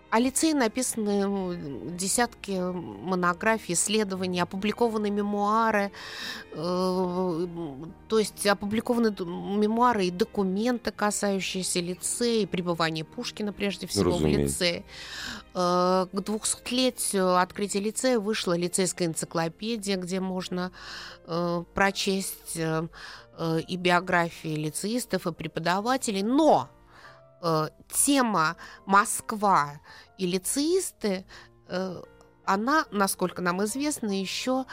О 0.10 0.20
лицее 0.20 0.56
написаны 0.56 1.92
десятки 1.98 2.52
монографий, 2.72 3.74
исследований, 3.74 4.40
опубликованы 4.40 5.10
мемуары, 5.10 5.92
э, 6.54 7.48
то 8.08 8.20
есть 8.20 8.48
опубликованы 8.48 9.14
мемуары 9.20 10.06
и 10.06 10.12
документы, 10.12 10.92
касающиеся 10.92 11.82
лицея, 11.82 12.48
пребывания 12.48 13.04
Пушкина 13.04 13.52
прежде 13.52 13.86
всего 13.86 14.12
Разумеется. 14.12 14.40
в 14.40 14.44
лицее. 14.48 14.86
Э, 15.54 16.08
к 16.12 16.22
двухсотлетию 16.22 17.38
открытия 17.38 17.80
лицея 17.82 18.20
вышла 18.20 18.56
лицейская 18.56 19.10
энциклопедия, 19.10 19.98
где 19.98 20.22
можно 20.22 20.72
э, 21.26 21.64
прочесть 21.74 22.56
э, 22.56 22.88
э 23.38 23.60
и 23.68 23.76
биографии 23.76 24.56
лицеистов, 24.56 25.28
и 25.28 25.34
преподавателей, 25.34 26.24
но 26.24 26.70
э, 27.42 27.70
тема 27.90 28.56
Москва 28.86 29.80
и 30.18 30.26
лицеисты, 30.26 31.26
э, 31.68 32.02
она, 32.46 32.86
насколько 32.92 33.42
нам 33.42 33.64
известно, 33.64 34.20
еще 34.20 34.66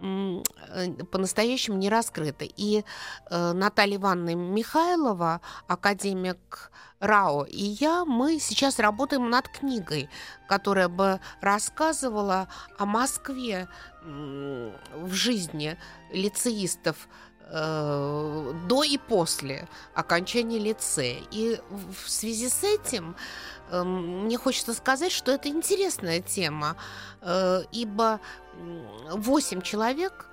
э, 0.00 0.42
по-настоящему 1.10 1.78
не 1.78 1.88
раскрыта. 1.88 2.44
И 2.44 2.84
Наталья 3.30 3.96
Ивановна 3.96 4.34
Михайлова, 4.34 5.40
академик 5.66 6.70
РАО, 7.00 7.44
и 7.44 7.62
я, 7.62 8.04
мы 8.04 8.38
сейчас 8.38 8.78
работаем 8.78 9.30
над 9.30 9.48
книгой, 9.48 10.08
которая 10.48 10.88
бы 10.88 11.20
рассказывала 11.40 12.48
о 12.78 12.86
Москве 12.86 13.68
в 14.04 15.12
жизни 15.12 15.78
лицеистов 16.12 17.08
э, 17.50 18.54
до 18.68 18.82
и 18.84 18.98
после 18.98 19.68
окончания 19.94 20.58
лицея. 20.58 21.20
И 21.30 21.58
в 21.70 22.08
связи 22.08 22.48
с 22.48 22.62
этим 22.62 23.16
э, 23.70 23.82
мне 23.82 24.38
хочется 24.38 24.74
сказать, 24.74 25.12
что 25.12 25.32
это 25.32 25.48
интересная 25.48 26.20
тема, 26.20 26.76
э, 27.20 27.62
ибо 27.72 28.20
8 29.10 29.62
человек 29.62 30.28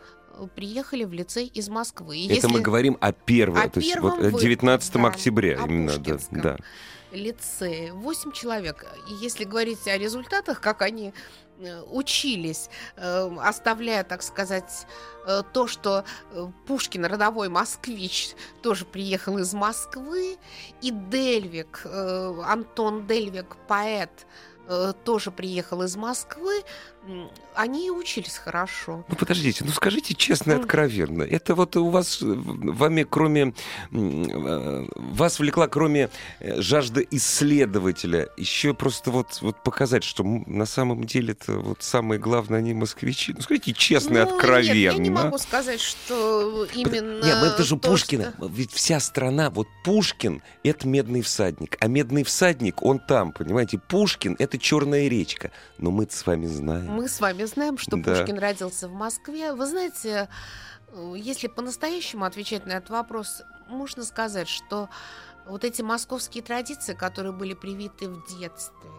приехали 0.56 1.04
в 1.04 1.14
лицей 1.14 1.48
из 1.48 1.70
Москвы. 1.70 2.26
Это 2.26 2.36
Если... 2.36 2.48
мы 2.48 2.62
говорим 2.62 2.98
о 3.02 3.12
первом, 3.12 3.62
о 3.62 3.70
то 3.70 3.80
есть 3.80 4.00
вот 4.00 4.40
19 4.40 4.94
да, 4.94 5.08
октября 5.08 5.60
именно, 5.66 5.98
да, 5.98 6.18
да. 6.32 6.58
Лицее. 7.12 7.94
8 7.94 8.32
человек. 8.32 8.86
И 9.10 9.14
если 9.14 9.44
говорить 9.44 9.88
о 9.88 9.98
результатах, 9.98 10.62
как 10.62 10.82
они 10.82 11.14
Э, 11.62 11.82
учились, 11.92 12.70
э, 12.96 13.30
оставляя, 13.42 14.06
так 14.06 14.24
сказать, 14.24 14.88
э, 15.26 15.44
то, 15.52 15.68
что 15.68 16.06
Пушкин, 16.66 17.06
родовой 17.06 17.50
москвич, 17.50 18.34
тоже 18.62 18.86
приехал 18.86 19.38
из 19.40 19.54
Москвы, 19.54 20.38
и 20.82 20.92
Дельвик, 20.92 21.86
Антон 21.86 23.06
Дельвик, 23.08 23.58
поэт, 23.68 24.26
тоже 25.04 25.32
приехал 25.32 25.82
из 25.82 25.96
Москвы, 25.96 26.64
они 27.56 27.92
учились 27.92 28.38
хорошо. 28.38 29.04
Ну 29.08 29.16
подождите, 29.16 29.64
ну 29.66 29.72
скажите 29.72 30.14
честно 30.14 30.54
и 30.54 30.56
откровенно, 30.56 31.24
это 31.24 31.56
вот 31.56 31.76
у 31.76 31.90
вас 31.90 32.20
вами 32.22 33.06
кроме 33.10 33.54
вас 33.92 35.40
влекла 35.40 35.68
кроме 35.68 36.10
жажды 36.40 37.08
исследователя 37.12 38.30
еще 38.38 38.74
просто 38.74 39.12
вот 39.12 39.40
вот 39.42 39.64
показать, 39.64 40.04
что 40.04 40.24
на 40.24 40.66
самом 40.66 41.04
деле 41.04 41.34
это 41.34 41.54
вот 41.54 41.84
самое 41.84 42.20
главное 42.20 42.60
они 42.60 42.74
москвичи. 42.74 43.34
Ну 43.34 43.42
скажите 43.42 43.74
честно 43.74 44.20
и 44.20 44.24
ну, 44.24 44.36
откровенно. 44.36 44.74
Нет, 44.74 44.94
я 44.94 44.98
не 44.98 45.10
могу 45.10 45.38
сказать, 45.38 45.82
что 45.82 46.66
именно. 46.74 47.24
Нет, 47.24 47.44
это 47.44 47.64
же 47.64 47.78
то, 47.78 47.90
Пушкина. 47.90 48.34
Что... 48.38 48.48
Ведь 48.48 48.72
вся 48.72 49.00
страна, 49.00 49.50
вот 49.50 49.68
Пушкин 49.84 50.42
это 50.64 50.88
медный 50.88 51.22
всадник, 51.22 51.78
а 51.80 51.88
медный 51.88 52.24
всадник 52.24 52.84
он 52.84 53.00
там, 53.00 53.32
понимаете? 53.32 53.80
Пушкин 53.80 54.36
это 54.40 54.58
черная 54.58 55.08
речка, 55.08 55.52
но 55.78 55.92
мы 55.92 56.08
с 56.10 56.26
вами 56.26 56.46
знаем 56.46 56.99
мы 57.00 57.08
с 57.08 57.22
вами 57.22 57.46
знаем, 57.46 57.78
что 57.78 57.96
да. 57.96 58.14
Пушкин 58.14 58.38
родился 58.38 58.90
в 58.90 58.94
Москве. 58.94 59.54
Вы 59.54 59.66
знаете, 59.68 60.28
э, 60.90 61.14
если 61.16 61.48
по-настоящему 61.48 62.26
отвечать 62.26 62.66
на 62.66 62.74
этот 62.74 62.90
вопрос, 62.90 63.42
можно 63.70 64.04
сказать, 64.04 64.50
что 64.50 64.90
вот 65.46 65.64
эти 65.64 65.82
московские 65.82 66.44
традиции, 66.44 66.94
которые 66.94 67.32
были 67.32 67.54
привиты 67.54 68.10
в 68.10 68.28
детстве, 68.38 68.90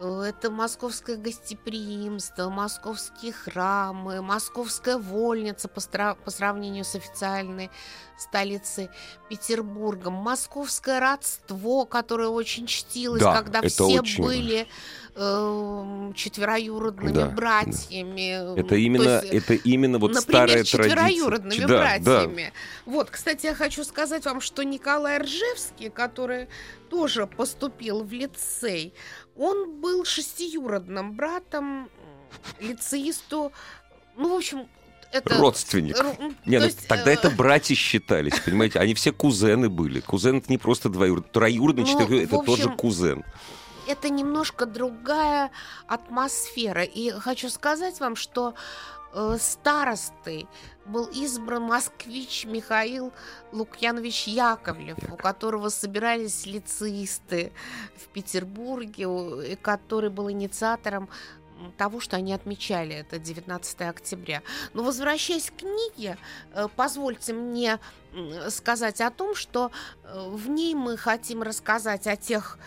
это 0.00 0.50
московское 0.50 1.16
гостеприимство, 1.16 2.48
московские 2.48 3.32
храмы, 3.32 4.22
московская 4.22 4.96
вольница 4.96 5.68
по, 5.68 5.80
по 6.14 6.30
сравнению 6.30 6.84
с 6.84 6.94
официальной 6.94 7.70
столицей 8.18 8.90
Петербургом, 9.28 10.14
московское 10.14 11.00
родство, 11.00 11.84
которое 11.84 12.28
очень 12.28 12.66
чтилось, 12.66 13.22
да, 13.22 13.34
когда 13.34 13.62
все 13.62 14.00
очень... 14.00 14.22
были 14.22 14.66
э, 15.14 16.12
четвероюродными 16.14 17.12
да, 17.12 17.26
братьями. 17.26 18.58
Это 18.58 18.74
именно, 18.76 19.22
есть, 19.22 19.32
это 19.32 19.54
именно 19.54 19.98
вот 19.98 20.14
например, 20.14 20.48
старая 20.48 20.64
четвероюродными 20.64 21.66
традиция. 21.66 21.98
братьями. 22.06 22.52
Да. 22.86 22.92
Вот, 22.92 23.10
кстати, 23.10 23.46
я 23.46 23.54
хочу 23.54 23.84
сказать 23.84 24.24
вам, 24.24 24.40
что 24.40 24.62
Николай 24.62 25.18
Ржевский, 25.18 25.90
который 25.90 26.48
тоже 26.90 27.26
поступил 27.26 28.02
в 28.02 28.12
лицей, 28.12 28.92
он 29.36 29.80
был 29.80 30.04
шестиюродным 30.04 31.14
братом 31.14 31.88
лицеисту 32.60 33.52
ну, 34.16 34.34
в 34.34 34.36
общем, 34.36 34.68
это... 35.12 35.38
Родственник. 35.38 35.96
Р... 35.96 36.16
Не, 36.44 36.58
ну, 36.58 36.66
есть, 36.66 36.86
тогда 36.86 37.10
э... 37.10 37.14
это 37.14 37.30
братья 37.30 37.74
считались, 37.74 38.38
понимаете? 38.40 38.78
Они 38.78 38.94
все 38.94 39.12
кузены 39.12 39.68
были. 39.68 40.00
Кузен 40.00 40.38
это 40.38 40.50
не 40.50 40.58
просто 40.58 40.88
двоюродный. 40.88 41.30
Троюродный, 41.32 41.84
ну, 41.84 41.88
четырехюродный, 41.88 42.24
это 42.24 42.36
общем, 42.36 42.46
тоже 42.46 42.76
кузен 42.76 43.24
это 43.86 44.08
немножко 44.08 44.66
другая 44.66 45.50
атмосфера. 45.88 46.84
И 46.84 47.10
хочу 47.10 47.48
сказать 47.48 47.98
вам, 47.98 48.14
что 48.14 48.54
старостой 49.38 50.48
был 50.86 51.06
избран 51.06 51.62
москвич 51.62 52.44
Михаил 52.44 53.12
Лукьянович 53.52 54.28
Яковлев, 54.28 54.98
у 55.10 55.16
которого 55.16 55.68
собирались 55.68 56.46
лицеисты 56.46 57.52
в 57.96 58.08
Петербурге, 58.08 59.56
который 59.62 60.10
был 60.10 60.30
инициатором 60.30 61.08
того, 61.76 62.00
что 62.00 62.16
они 62.16 62.32
отмечали, 62.32 62.94
это 62.94 63.18
19 63.18 63.82
октября. 63.82 64.42
Но 64.72 64.82
возвращаясь 64.82 65.50
к 65.50 65.56
книге, 65.56 66.16
э, 66.54 66.68
позвольте 66.74 67.34
мне 67.34 67.78
сказать 68.48 69.02
о 69.02 69.10
том, 69.10 69.34
что 69.34 69.70
э, 70.04 70.28
в 70.30 70.48
ней 70.48 70.74
мы 70.74 70.96
хотим 70.96 71.42
рассказать 71.42 72.06
о 72.06 72.16
тех 72.16 72.58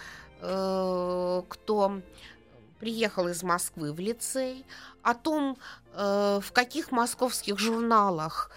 Э, 0.46 1.42
кто 1.48 2.02
приехал 2.82 3.30
из 3.30 3.44
Москвы 3.44 3.94
в 3.94 4.00
лицей, 4.00 4.66
о 5.04 5.14
том, 5.14 5.58
э, 5.94 6.40
в 6.42 6.52
каких 6.52 6.92
московских 6.92 7.60
журналах 7.60 8.50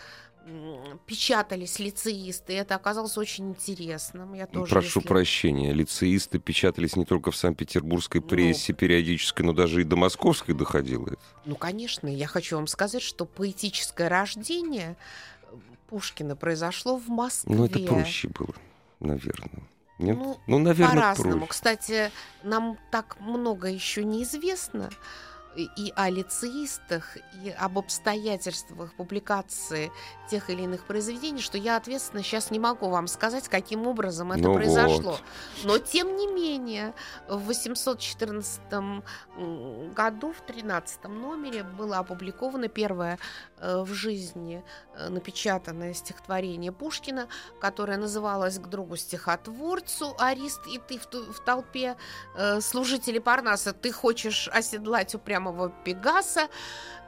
печатались 1.06 1.78
лицеисты. 1.80 2.52
Это 2.52 2.76
оказалось 2.76 3.18
очень 3.18 3.50
интересным. 3.50 4.34
Я 4.34 4.46
тоже, 4.46 4.70
Прошу 4.70 5.00
если... 5.00 5.08
прощения, 5.08 5.72
лицеисты 5.72 6.38
печатались 6.38 6.94
не 6.94 7.04
только 7.04 7.32
в 7.32 7.36
Санкт-Петербургской 7.36 8.20
ну, 8.20 8.28
прессе 8.28 8.72
ну, 8.72 8.78
периодической, 8.78 9.44
но 9.44 9.52
даже 9.52 9.80
и 9.80 9.84
до 9.84 9.96
московской 9.96 10.54
доходило 10.54 11.08
это. 11.08 11.18
Ну, 11.44 11.56
конечно. 11.56 12.06
Я 12.06 12.28
хочу 12.28 12.56
вам 12.56 12.68
сказать, 12.68 13.02
что 13.02 13.24
поэтическое 13.24 14.08
рождение 14.08 14.96
Пушкина 15.88 16.36
произошло 16.36 16.96
в 16.96 17.08
Москве. 17.08 17.54
Ну, 17.54 17.64
это 17.64 17.80
проще 17.80 18.28
было, 18.28 18.54
наверное. 19.00 19.62
Нет? 19.98 20.16
Ну, 20.16 20.38
ну 20.46 20.58
наверное, 20.58 20.94
по-разному. 20.94 21.46
Кстати, 21.46 22.12
нам 22.44 22.78
так 22.92 23.18
много 23.20 23.68
еще 23.68 24.04
неизвестно 24.04 24.90
и 25.56 25.92
о 25.96 26.10
лицеистах, 26.10 27.16
и 27.42 27.50
об 27.50 27.78
обстоятельствах 27.78 28.94
публикации 28.94 29.90
тех 30.28 30.50
или 30.50 30.62
иных 30.62 30.84
произведений, 30.84 31.40
что 31.40 31.56
я 31.58 31.76
ответственно 31.76 32.22
сейчас 32.22 32.50
не 32.50 32.58
могу 32.58 32.88
вам 32.88 33.06
сказать, 33.06 33.48
каким 33.48 33.86
образом 33.86 34.32
это 34.32 34.42
ну 34.42 34.54
произошло. 34.54 35.12
Вот. 35.12 35.22
Но, 35.64 35.78
тем 35.78 36.16
не 36.16 36.26
менее, 36.26 36.94
в 37.28 37.46
814 37.46 38.60
году, 39.94 40.32
в 40.32 40.40
13 40.46 41.04
номере, 41.04 41.62
было 41.62 41.98
опубликовано 41.98 42.68
первое 42.68 43.18
в 43.60 43.92
жизни 43.92 44.64
э, 44.94 45.08
напечатанное 45.08 45.94
стихотворение 45.94 46.72
Пушкина, 46.72 47.28
которое 47.60 47.98
называлось 47.98 48.58
«К 48.58 48.66
другу 48.66 48.96
стихотворцу 48.96 50.14
Арист 50.18 50.60
и 50.66 50.78
ты 50.78 50.98
в, 50.98 51.06
в 51.32 51.44
толпе 51.44 51.96
э, 52.36 52.60
служители 52.60 53.18
Парнаса, 53.18 53.72
ты 53.72 53.92
хочешь 53.92 54.48
оседлать 54.48 55.14
упрямого 55.14 55.70
Пегаса». 55.84 56.48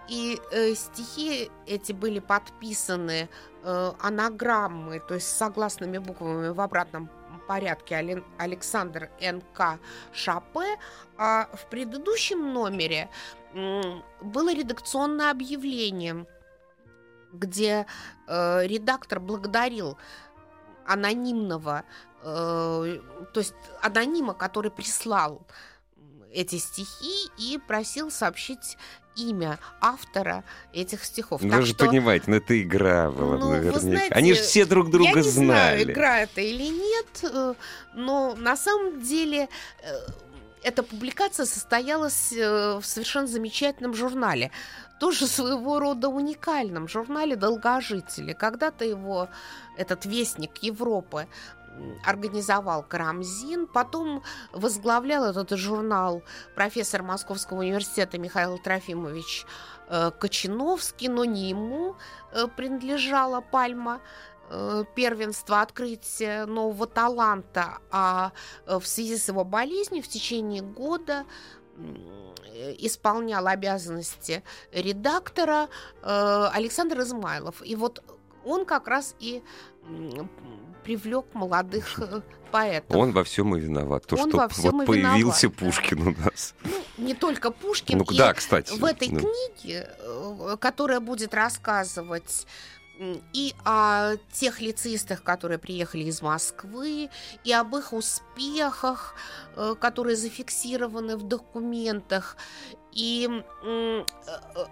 И 0.08 0.40
э, 0.52 0.74
стихи 0.74 1.50
эти 1.66 1.92
были 1.92 2.18
подписаны 2.18 3.28
э, 3.62 3.92
анаграммы, 4.00 5.00
то 5.00 5.14
есть 5.14 5.28
согласными 5.36 5.98
буквами 5.98 6.48
в 6.48 6.60
обратном 6.62 7.10
порядке 7.46 8.22
Александр 8.38 9.10
Н.К. 9.20 9.78
Шапе, 10.12 10.78
а 11.16 11.48
в 11.52 11.66
предыдущем 11.66 12.52
номере 12.52 13.10
э, 13.54 13.82
было 14.22 14.54
редакционное 14.54 15.30
объявление, 15.30 16.26
где 17.32 17.86
э, 18.26 18.66
редактор 18.66 19.20
благодарил 19.20 19.96
анонимного, 20.86 21.84
э, 22.22 22.98
то 23.32 23.40
есть 23.40 23.54
анонима, 23.82 24.34
который 24.34 24.70
прислал 24.70 25.46
эти 26.32 26.56
стихи 26.56 27.30
и 27.38 27.58
просил 27.58 28.10
сообщить 28.10 28.76
имя 29.16 29.58
автора 29.80 30.44
этих 30.72 31.04
стихов. 31.04 31.42
Вы 31.42 31.50
Так 31.50 31.62
же 31.62 31.74
что, 31.74 31.86
понимаете, 31.86 32.24
ну 32.28 32.36
это 32.36 32.60
игра 32.60 33.10
была 33.10 33.36
Ну, 33.36 33.50
наверняка. 33.50 33.80
знаете, 33.80 34.14
Они 34.14 34.34
же 34.34 34.42
все 34.42 34.64
друг 34.64 34.90
друга 34.90 35.10
я 35.10 35.14
не 35.16 35.22
знали. 35.22 35.46
знаю, 35.46 35.82
игра 35.82 36.18
это 36.20 36.40
или 36.40 36.68
нет, 36.68 37.06
э, 37.24 37.54
но 37.94 38.34
на 38.36 38.56
самом 38.56 39.02
деле 39.02 39.48
э, 39.82 39.88
эта 40.62 40.82
публикация 40.82 41.46
состоялась 41.46 42.32
э, 42.32 42.78
в 42.80 42.84
совершенно 42.84 43.26
замечательном 43.26 43.94
журнале. 43.94 44.50
Тоже 44.98 45.26
своего 45.26 45.78
рода 45.78 46.08
уникальном 46.08 46.88
журнале 46.88 47.36
«Долгожители». 47.36 48.32
Когда-то 48.32 48.84
его, 48.84 49.28
этот 49.76 50.06
вестник 50.06 50.58
Европы, 50.58 51.28
организовал 52.04 52.82
Карамзин, 52.82 53.66
потом 53.66 54.22
возглавлял 54.52 55.24
этот 55.24 55.50
журнал 55.58 56.22
профессор 56.54 57.02
Московского 57.02 57.60
университета 57.60 58.18
Михаил 58.18 58.58
Трофимович 58.58 59.46
э, 59.88 60.10
Кочиновский, 60.18 61.08
но 61.08 61.24
не 61.24 61.50
ему 61.50 61.96
э, 62.32 62.46
принадлежала 62.48 63.40
пальма 63.40 64.00
э, 64.50 64.84
первенства 64.94 65.60
открытия 65.62 66.46
нового 66.46 66.86
таланта, 66.86 67.78
а 67.90 68.32
в 68.66 68.84
связи 68.84 69.16
с 69.16 69.28
его 69.28 69.44
болезнью 69.44 70.02
в 70.02 70.08
течение 70.08 70.62
года 70.62 71.24
исполнял 72.78 73.46
обязанности 73.46 74.42
редактора 74.72 75.68
э, 76.02 76.48
Александр 76.52 77.00
Измайлов. 77.00 77.62
И 77.64 77.76
вот 77.76 78.02
он 78.44 78.64
как 78.64 78.88
раз 78.88 79.14
и 79.20 79.42
привлек 80.84 81.26
молодых 81.34 81.98
э, 81.98 82.20
поэтов. 82.50 82.96
Он 82.96 83.12
во 83.12 83.24
всем 83.24 83.54
и 83.56 83.60
виноват. 83.60 84.06
То, 84.06 84.16
Он 84.16 84.28
что 84.28 84.38
во 84.38 84.48
всем 84.48 84.78
вот 84.78 84.84
и 84.84 84.86
появился 84.86 85.48
виноват, 85.48 85.58
да. 85.58 85.66
Пушкин 85.66 86.06
у 86.06 86.24
нас. 86.24 86.54
Не 86.96 87.14
только 87.14 87.50
Пушкин. 87.50 87.98
Ну 87.98 88.04
и 88.10 88.16
да, 88.16 88.32
кстати. 88.32 88.72
в 88.72 88.84
этой 88.84 89.08
ну. 89.08 89.20
книге, 89.20 89.90
э, 89.98 90.56
которая 90.58 91.00
будет 91.00 91.34
рассказывать 91.34 92.46
и 93.32 93.54
о 93.64 94.16
тех 94.32 94.60
лицеистах, 94.60 95.22
которые 95.22 95.58
приехали 95.58 96.04
из 96.04 96.20
Москвы, 96.22 97.10
и 97.44 97.52
об 97.52 97.76
их 97.76 97.92
успехах, 97.92 99.14
э, 99.56 99.74
которые 99.80 100.16
зафиксированы 100.16 101.16
в 101.16 101.22
документах, 101.22 102.36
и 102.92 103.28
э, 103.62 104.04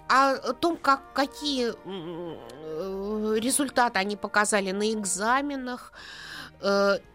о 0.09 0.53
том, 0.55 0.77
как, 0.77 1.13
какие 1.13 1.73
э, 1.73 3.39
результаты 3.39 3.99
они 3.99 4.17
показали 4.17 4.73
на 4.73 4.93
экзаменах. 4.93 5.93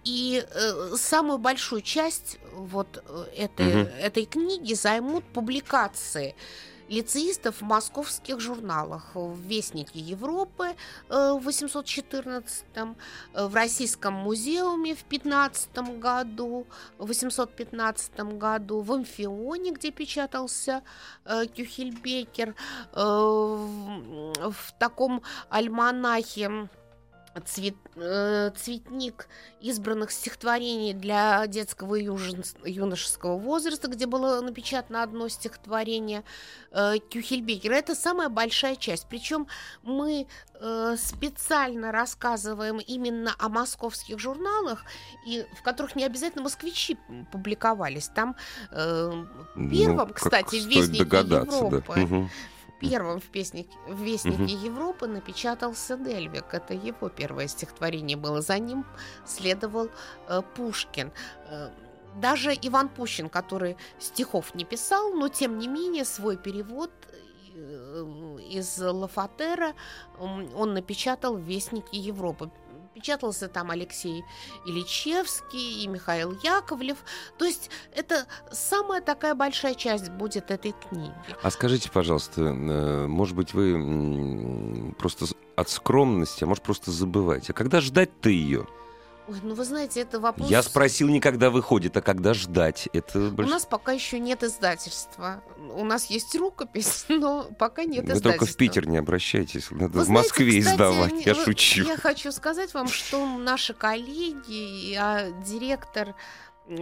И 0.04 0.46
самую 0.96 1.40
большую 1.40 1.82
часть 1.82 2.38
вот 2.54 3.04
этой, 3.36 3.74
Мгм. 3.74 3.88
этой 4.00 4.26
книги 4.26 4.76
займут 4.76 5.24
публикации 5.34 6.36
лицеистов 6.92 7.62
в 7.62 7.62
московских 7.62 8.40
журналах. 8.40 9.12
В 9.16 9.40
Вестнике 9.40 10.00
Европы 10.00 10.76
э, 11.10 11.32
в 11.34 11.46
814 11.46 12.66
э, 12.76 13.48
в 13.48 13.56
Российском 13.56 14.14
музеуме 14.14 14.94
в 14.94 15.04
15 15.06 15.78
году, 16.00 16.68
в 16.98 17.08
815 17.08 18.20
году, 18.38 18.82
в 18.82 18.92
Амфионе, 18.92 19.72
где 19.72 19.92
печатался 19.92 20.84
э, 21.26 21.46
Кюхельбекер, 21.46 22.56
в 22.94 24.74
таком 24.78 25.22
альманахе 25.50 26.70
цвет, 27.46 27.76
э, 27.96 28.52
цветник 28.58 29.28
избранных 29.62 30.12
стихотворений 30.12 30.94
для 30.94 31.48
детского 31.48 31.96
и 31.96 32.06
южен- 32.06 32.44
юношеского 32.68 33.38
возраста, 33.38 33.88
где 33.88 34.06
было 34.06 34.42
напечатано 34.42 35.04
одно 35.04 35.28
стихотворение 35.30 36.24
э, 36.72 36.96
Кюхельбекера. 37.10 37.74
Это 37.76 37.96
самая 37.96 38.30
большая 38.30 38.76
часть. 38.76 39.08
Причем 39.10 39.48
мы 39.84 40.28
э, 40.60 40.96
специально 40.98 41.92
рассказываем 41.92 42.80
именно 42.80 43.34
о 43.40 43.50
московских 43.50 44.20
журналах, 44.20 44.84
и 45.26 45.46
в 45.58 45.64
которых 45.64 45.96
не 45.96 46.06
обязательно 46.06 46.44
москвичи 46.44 46.98
публиковались. 47.32 48.10
Там 48.10 48.36
э, 48.72 49.26
первым, 49.56 50.08
Ну, 50.10 50.14
кстати, 50.14 50.60
в 50.60 50.68
Вестнике 50.68 51.06
догадаться, 51.06 51.60
да. 51.62 51.66
Европы 51.68 52.00
Мгм. 52.02 52.30
Первым 52.90 53.20
в, 53.20 53.26
песне, 53.26 53.66
в 53.88 54.02
Вестнике 54.02 54.54
Европы 54.54 55.08
напечатался 55.08 55.98
Дельвик. 55.98 56.54
Это 56.54 56.74
его 56.74 57.10
первое 57.10 57.48
стихотворение 57.48 58.18
было. 58.18 58.42
За 58.42 58.58
ним 58.58 58.86
следовал 59.26 59.90
э, 60.28 60.42
Пушкин. 60.56 61.12
Э, 61.48 61.70
даже 62.16 62.54
Иван 62.62 62.90
Пущин, 62.90 63.30
который 63.30 63.78
стихов 64.00 64.56
не 64.56 64.66
писал, 64.66 65.14
но 65.14 65.30
тем 65.30 65.60
не 65.60 65.68
менее 65.68 66.06
свой 66.06 66.38
перевод 66.38 66.92
э, 67.54 68.06
из 68.50 68.80
Лафатера 68.80 69.74
он 70.20 70.74
напечатал 70.74 71.38
в 71.38 71.42
Вестнике 71.42 71.98
Европы. 71.98 72.50
Печатался 72.94 73.48
там 73.48 73.72
Алексей 73.72 74.24
Ильичевский 74.66 75.84
и 75.84 75.88
Михаил 75.88 76.38
Яковлев. 76.44 76.98
То 77.38 77.46
есть 77.46 77.70
это 77.96 78.26
самая 78.52 79.02
такая 79.02 79.34
большая 79.34 79.76
часть 79.76 80.10
будет 80.10 80.52
этой 80.52 80.74
книги. 80.74 81.14
А 81.42 81.52
скажите, 81.52 81.90
пожалуйста, 81.90 82.42
э, 82.42 83.08
может 83.08 83.36
быть, 83.36 83.54
вы 83.54 84.94
просто 84.98 85.26
от 85.56 85.70
скромности, 85.70 86.44
а 86.44 86.48
может, 86.48 86.64
просто 86.64 86.92
забываете. 86.92 87.54
А 87.54 87.54
когда 87.54 87.82
ждать-то 87.82 88.30
ее? 88.30 88.68
Ой, 89.32 89.40
ну 89.44 89.56
вы 89.56 89.64
знаете, 89.66 90.02
это 90.02 90.20
вопрос... 90.20 90.50
Я 90.50 90.62
спросил 90.64 91.08
не 91.08 91.20
когда 91.20 91.50
выходит, 91.50 91.96
а 91.96 92.02
когда 92.02 92.34
ждать. 92.34 92.90
Это 92.94 93.20
У 93.20 93.32
больш- 93.32 93.48
нас 93.50 93.66
пока 93.66 93.92
еще 93.94 94.20
нет 94.20 94.44
издательства. 94.44 95.42
У 95.74 95.86
нас 95.86 96.06
есть 96.08 96.36
рукопись, 96.36 97.06
но 97.10 97.44
пока 97.58 97.84
нет 97.84 98.06
Вы 98.06 98.14
издательства. 98.14 98.32
только 98.32 98.46
в 98.46 98.56
Питер 98.58 98.88
не 98.88 98.98
обращайтесь, 98.98 99.72
надо 99.72 100.00
Вы 100.00 100.04
в 100.06 100.10
Москве 100.10 100.62
знаете, 100.62 100.62
кстати, 100.62 100.76
издавать. 100.76 101.26
Я 101.26 101.34
вы- 101.36 101.44
шучу. 101.46 101.84
Я 101.86 101.98
хочу 101.98 102.32
сказать 102.32 102.74
вам, 102.74 102.88
что 102.88 103.26
наши 103.38 103.74
коллеги, 103.74 104.96
а, 104.96 105.32
директор 105.46 106.14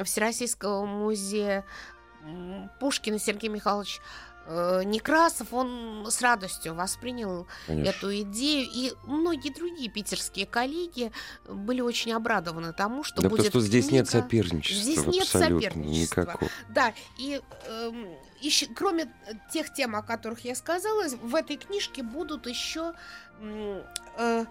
Всероссийского 0.04 0.86
музея 0.86 1.66
м, 2.24 2.70
Пушкин 2.80 3.20
Сергей 3.20 3.50
Михайлович 3.50 4.02
Некрасов, 4.84 5.54
он 5.54 6.06
с 6.10 6.22
радостью 6.22 6.74
воспринял 6.74 7.48
Конечно. 7.68 7.90
эту 7.90 8.22
идею. 8.22 8.68
И 8.74 8.94
многие 9.06 9.54
другие 9.54 9.90
питерские 9.90 10.46
коллеги 10.48 11.12
были 11.48 11.82
очень 11.82 12.14
обрадованы 12.14 12.74
тому, 12.74 13.04
что 13.04 13.22
Да 13.22 13.30
будет 13.30 13.46
потому 13.48 13.62
что 13.64 13.68
здесь 13.68 13.92
нет 13.92 14.10
книга. 14.10 14.24
соперничества. 14.24 14.84
Здесь 14.84 15.06
нет 15.06 15.28
соперничества. 15.28 16.22
никакого. 16.22 16.52
Да, 16.70 16.94
и 17.18 17.42
эм, 17.68 18.08
ещё- 18.42 18.68
кроме 18.76 19.14
тех 19.54 19.72
тем, 19.74 19.96
о 19.96 20.02
которых 20.02 20.44
я 20.46 20.56
сказала, 20.56 21.08
в 21.22 21.36
этой 21.36 21.58
книжке 21.58 22.02
будут 22.04 22.48
еще 22.48 22.94
э, 23.42 23.84
э, 24.18 24.46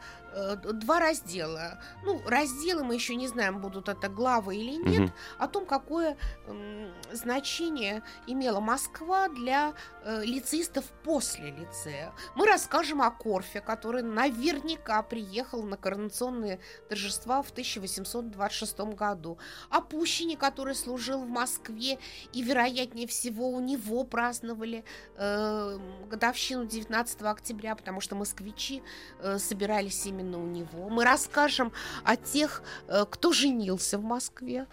два 0.74 1.00
раздела. 1.00 1.80
Ну, 2.04 2.20
разделы 2.26 2.84
мы 2.84 2.94
еще 2.94 3.14
не 3.14 3.28
знаем, 3.28 3.60
будут 3.60 3.88
это 3.88 4.08
главы 4.08 4.56
или 4.56 4.76
нет, 4.76 5.12
о 5.38 5.48
том, 5.48 5.66
какое 5.66 6.16
м, 6.46 6.92
значение 7.12 8.02
имела 8.26 8.60
Москва 8.60 9.28
для 9.28 9.74
э, 10.04 10.24
лицеистов 10.24 10.84
после 11.02 11.50
лицея. 11.50 12.12
Мы 12.34 12.46
расскажем 12.46 13.02
о 13.02 13.10
Корфе, 13.10 13.60
который 13.60 14.02
наверняка 14.02 15.02
приехал 15.02 15.62
на 15.62 15.76
коронационные 15.76 16.60
торжества 16.88 17.42
в 17.42 17.50
1826 17.50 18.78
году, 18.94 19.38
о 19.70 19.80
Пущине, 19.80 20.36
который 20.36 20.74
служил 20.74 21.20
в 21.20 21.28
Москве, 21.28 21.98
и, 22.32 22.42
вероятнее 22.42 23.06
всего, 23.06 23.50
у 23.50 23.60
него 23.60 24.04
праздновали 24.04 24.84
э, 25.16 25.78
годовщину 26.08 26.66
19 26.66 27.22
октября, 27.22 27.74
потому 27.74 28.00
что 28.00 28.14
москвичи 28.14 28.82
э, 29.20 29.38
собирались 29.38 30.06
именно 30.06 30.17
у 30.38 30.46
него. 30.46 30.88
Мы 30.88 31.04
расскажем 31.04 31.72
о 32.04 32.16
тех, 32.16 32.62
э, 32.88 33.04
кто 33.10 33.32
женился 33.32 33.98
в 33.98 34.02
Москве, 34.04 34.66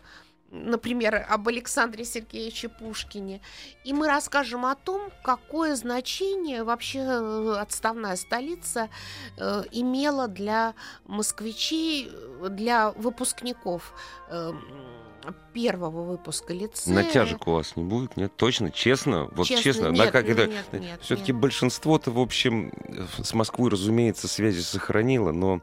например, 0.52 1.26
об 1.30 1.48
Александре 1.48 2.06
Сергеевиче 2.06 2.70
Пушкине. 2.70 3.42
И 3.84 3.94
мы 3.94 4.08
расскажем 4.08 4.66
о 4.66 4.76
том, 4.76 5.12
какое 5.24 5.76
значение 5.76 6.64
вообще 6.64 7.00
э, 7.00 7.58
отставная 7.60 8.16
столица 8.16 8.90
э, 9.38 9.64
имела 9.72 10.28
для 10.28 10.74
москвичей, 11.06 12.12
для 12.50 12.92
выпускников 12.92 13.94
э, 14.30 14.54
первого 15.54 16.04
выпуска 16.04 16.54
лицея. 16.54 16.94
Натяжек 16.96 17.48
у 17.48 17.52
вас 17.52 17.76
не 17.76 17.84
будет, 17.84 18.18
нет? 18.18 18.36
Точно, 18.36 18.72
честно? 18.72 19.30
Вот 19.32 19.48
честно, 19.48 19.64
Честно, 19.64 19.92
да, 19.96 20.04
нет, 20.06 20.12
как 20.12 20.30
это? 20.30 20.48
нет, 20.48 20.66
нет, 20.74 21.00
Все-таки 21.02 21.32
нет. 21.32 21.42
большинство-то, 21.42 22.12
в 22.12 22.20
общем, 22.20 22.72
с 23.22 23.34
Москвой, 23.34 23.70
разумеется, 23.70 24.28
связи 24.28 24.62
сохранило, 24.62 25.32
но 25.32 25.62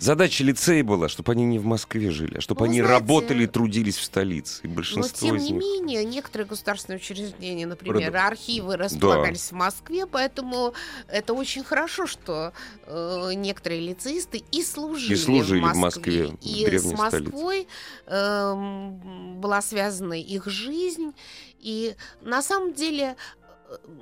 Задача 0.00 0.44
лицея 0.44 0.84
была, 0.84 1.08
чтобы 1.08 1.32
они 1.32 1.44
не 1.44 1.58
в 1.58 1.64
Москве 1.64 2.10
жили, 2.10 2.38
а 2.38 2.40
чтобы 2.40 2.60
Ну, 2.60 2.66
они 2.66 2.80
знаете, 2.80 2.98
работали 3.00 3.44
и 3.44 3.46
трудились 3.48 3.96
в 3.96 4.04
столице. 4.04 4.60
И 4.62 4.68
Но 4.68 4.74
большинство 4.74 5.26
тем 5.28 5.36
из 5.36 5.42
не 5.44 5.50
них... 5.50 5.60
менее, 5.60 6.04
некоторые 6.04 6.46
государственные 6.46 6.98
учреждения, 6.98 7.66
например, 7.66 8.06
Рода- 8.12 8.26
архивы 8.28 8.76
располагались 8.76 9.50
в 9.50 9.52
Москве, 9.52 10.06
поэтому 10.06 10.72
это 11.08 11.34
очень 11.34 11.64
хорошо, 11.64 12.06
что 12.06 12.52
э, 12.86 13.32
некоторые 13.34 13.80
лицеисты 13.80 14.44
и 14.52 14.62
служили, 14.62 15.14
И 15.14 15.16
служили 15.16 15.60
в 15.60 15.72
в 15.72 15.76
Москве. 15.76 16.28
Москве, 16.28 16.38
в 16.40 16.46
И 16.46 16.64
древней 16.64 16.94
с 16.94 16.98
Москвой 16.98 17.68
эм, 18.06 19.40
была 19.40 19.60
связана 19.62 20.14
их 20.14 20.46
жизнь. 20.46 21.12
И 21.60 21.96
на 22.22 22.40
самом 22.40 22.72
деле 22.72 23.16
э, 23.37 23.37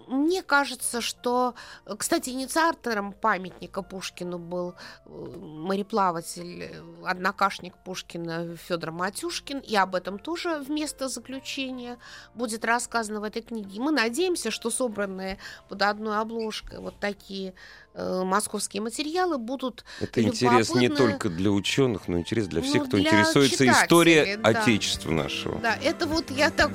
мне 0.07 0.43
кажется, 0.43 1.01
что, 1.01 1.55
кстати, 1.99 2.31
инициатором 2.31 3.13
памятника 3.13 3.83
Пушкину 3.83 4.39
был 4.39 4.75
э, 5.05 5.09
мореплаватель, 5.11 6.63
э, 6.63 6.83
однокашник 7.05 7.75
Пушкина 7.85 8.57
Федор 8.57 8.93
Матюшкин, 8.93 9.59
и 9.59 9.75
об 9.77 9.95
этом 9.95 10.19
тоже 10.19 10.61
вместо 10.61 11.09
заключения 11.09 11.99
будет 12.35 12.65
рассказано 12.65 13.21
в 13.21 13.25
этой 13.25 13.43
книге. 13.43 13.77
И 13.77 13.81
Мы 13.81 13.91
надеемся, 13.91 14.51
что 14.51 14.71
собранные 14.71 15.39
под 15.69 15.83
одной 15.83 16.19
обложкой 16.19 16.79
вот 16.79 16.99
такие 17.01 17.55
э, 17.95 18.23
московские 18.23 18.83
материалы 18.83 19.39
будут 19.39 19.85
Это 20.01 20.23
интерес 20.23 20.75
не 20.75 20.89
только 20.89 21.29
для 21.29 21.51
ученых, 21.51 22.09
но 22.09 22.19
интерес 22.19 22.47
для 22.47 22.63
всех, 22.63 22.83
Ну, 22.83 22.89
кто 22.89 22.97
для 22.99 23.09
интересуется 23.09 23.69
историей 23.69 24.37
да. 24.37 24.51
Отечества 24.51 25.11
нашего. 25.11 25.59
Да, 25.59 25.77
это 25.83 26.07
вот 26.07 26.31
я 26.31 26.51
так 26.51 26.71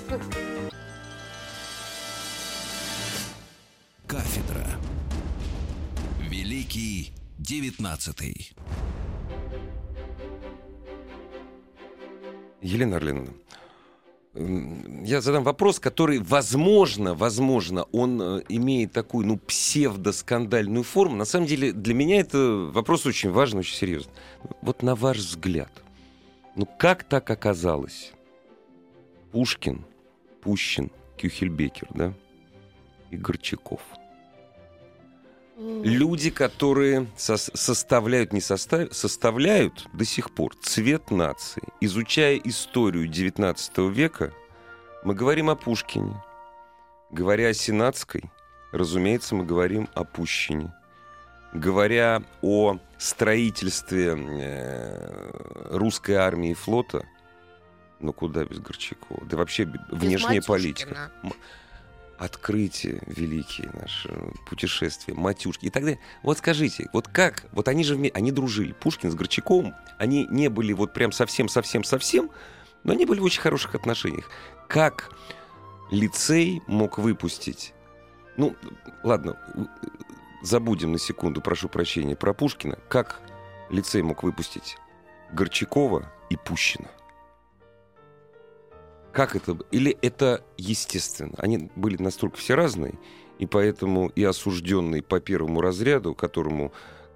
Кафедра. 4.11 4.67
Великий 6.19 7.13
девятнадцатый. 7.37 8.51
Елена 12.61 12.97
Орлиновна, 12.97 13.31
м, 14.33 15.05
я 15.05 15.21
задам 15.21 15.45
вопрос, 15.45 15.79
который, 15.79 16.19
возможно, 16.19 17.15
возможно, 17.15 17.83
он 17.93 18.21
э, 18.21 18.41
имеет 18.49 18.91
такую, 18.91 19.25
ну, 19.25 19.37
псевдоскандальную 19.37 20.83
форму. 20.83 21.15
На 21.15 21.23
самом 21.23 21.47
деле, 21.47 21.71
для 21.71 21.93
меня 21.93 22.19
это 22.19 22.69
вопрос 22.73 23.05
очень 23.05 23.31
важный, 23.31 23.61
очень 23.61 23.75
серьезный. 23.75 24.11
Вот 24.61 24.83
на 24.83 24.95
ваш 24.95 25.19
взгляд, 25.19 25.71
ну, 26.57 26.65
как 26.65 27.05
так 27.05 27.29
оказалось? 27.29 28.11
Пушкин, 29.31 29.85
Пущин, 30.41 30.91
Кюхельбекер, 31.15 31.87
да? 31.93 32.13
И 33.09 33.15
Горчаков. 33.15 33.79
Люди, 35.63 36.31
которые 36.31 37.07
сос- 37.17 37.55
составляют, 37.55 38.33
не 38.33 38.39
состав- 38.41 38.91
составляют 38.93 39.87
до 39.93 40.05
сих 40.05 40.31
пор 40.31 40.55
цвет 40.55 41.11
нации. 41.11 41.61
Изучая 41.81 42.37
историю 42.37 43.07
XIX 43.07 43.89
века, 43.91 44.33
мы 45.03 45.13
говорим 45.13 45.49
о 45.51 45.55
Пушкине. 45.55 46.15
Говоря 47.11 47.49
о 47.49 47.53
Сенатской, 47.53 48.23
разумеется, 48.71 49.35
мы 49.35 49.45
говорим 49.45 49.87
о 49.93 50.03
Пущине. 50.03 50.73
Говоря 51.53 52.23
о 52.41 52.79
строительстве 52.97 54.15
э, 54.17 55.31
русской 55.77 56.13
армии 56.13 56.51
и 56.51 56.53
флота, 56.55 57.05
ну 57.99 58.13
куда 58.13 58.45
без 58.45 58.59
Горчакова? 58.59 59.25
Да 59.25 59.37
вообще 59.37 59.65
без 59.65 59.79
внешняя 59.89 60.41
Матюшкина. 60.47 60.57
политика 60.57 61.11
открытие 62.21 63.01
великие 63.07 63.71
наши 63.73 64.09
путешествия, 64.47 65.15
матюшки 65.15 65.65
и 65.65 65.69
так 65.71 65.83
далее. 65.83 65.99
Вот 66.21 66.37
скажите, 66.37 66.87
вот 66.93 67.07
как, 67.07 67.45
вот 67.51 67.67
они 67.67 67.83
же 67.83 67.95
вме- 67.95 68.11
они 68.13 68.31
дружили, 68.31 68.73
Пушкин 68.73 69.09
с 69.09 69.15
Горчаковым, 69.15 69.73
они 69.97 70.27
не 70.29 70.47
были 70.47 70.71
вот 70.71 70.93
прям 70.93 71.11
совсем-совсем-совсем, 71.11 72.29
но 72.83 72.93
они 72.93 73.05
были 73.05 73.19
в 73.19 73.23
очень 73.23 73.41
хороших 73.41 73.73
отношениях. 73.73 74.29
Как 74.67 75.09
лицей 75.89 76.61
мог 76.67 76.99
выпустить, 76.99 77.73
ну, 78.37 78.55
ладно, 79.03 79.35
забудем 80.43 80.91
на 80.91 80.99
секунду, 80.99 81.41
прошу 81.41 81.69
прощения, 81.69 82.15
про 82.15 82.35
Пушкина, 82.35 82.77
как 82.87 83.19
лицей 83.71 84.03
мог 84.03 84.21
выпустить 84.21 84.77
Горчакова 85.33 86.11
и 86.29 86.35
Пущина? 86.35 86.87
Как 89.11 89.35
это? 89.35 89.57
Или 89.71 89.97
это 90.01 90.43
естественно? 90.57 91.33
Они 91.37 91.69
были 91.75 92.01
настолько 92.01 92.37
все 92.37 92.55
разные, 92.55 92.97
и 93.39 93.45
поэтому 93.45 94.07
и 94.09 94.23
осужденный 94.23 95.01
по 95.01 95.19
первому 95.19 95.61
разряду, 95.61 96.15
которому 96.15 96.71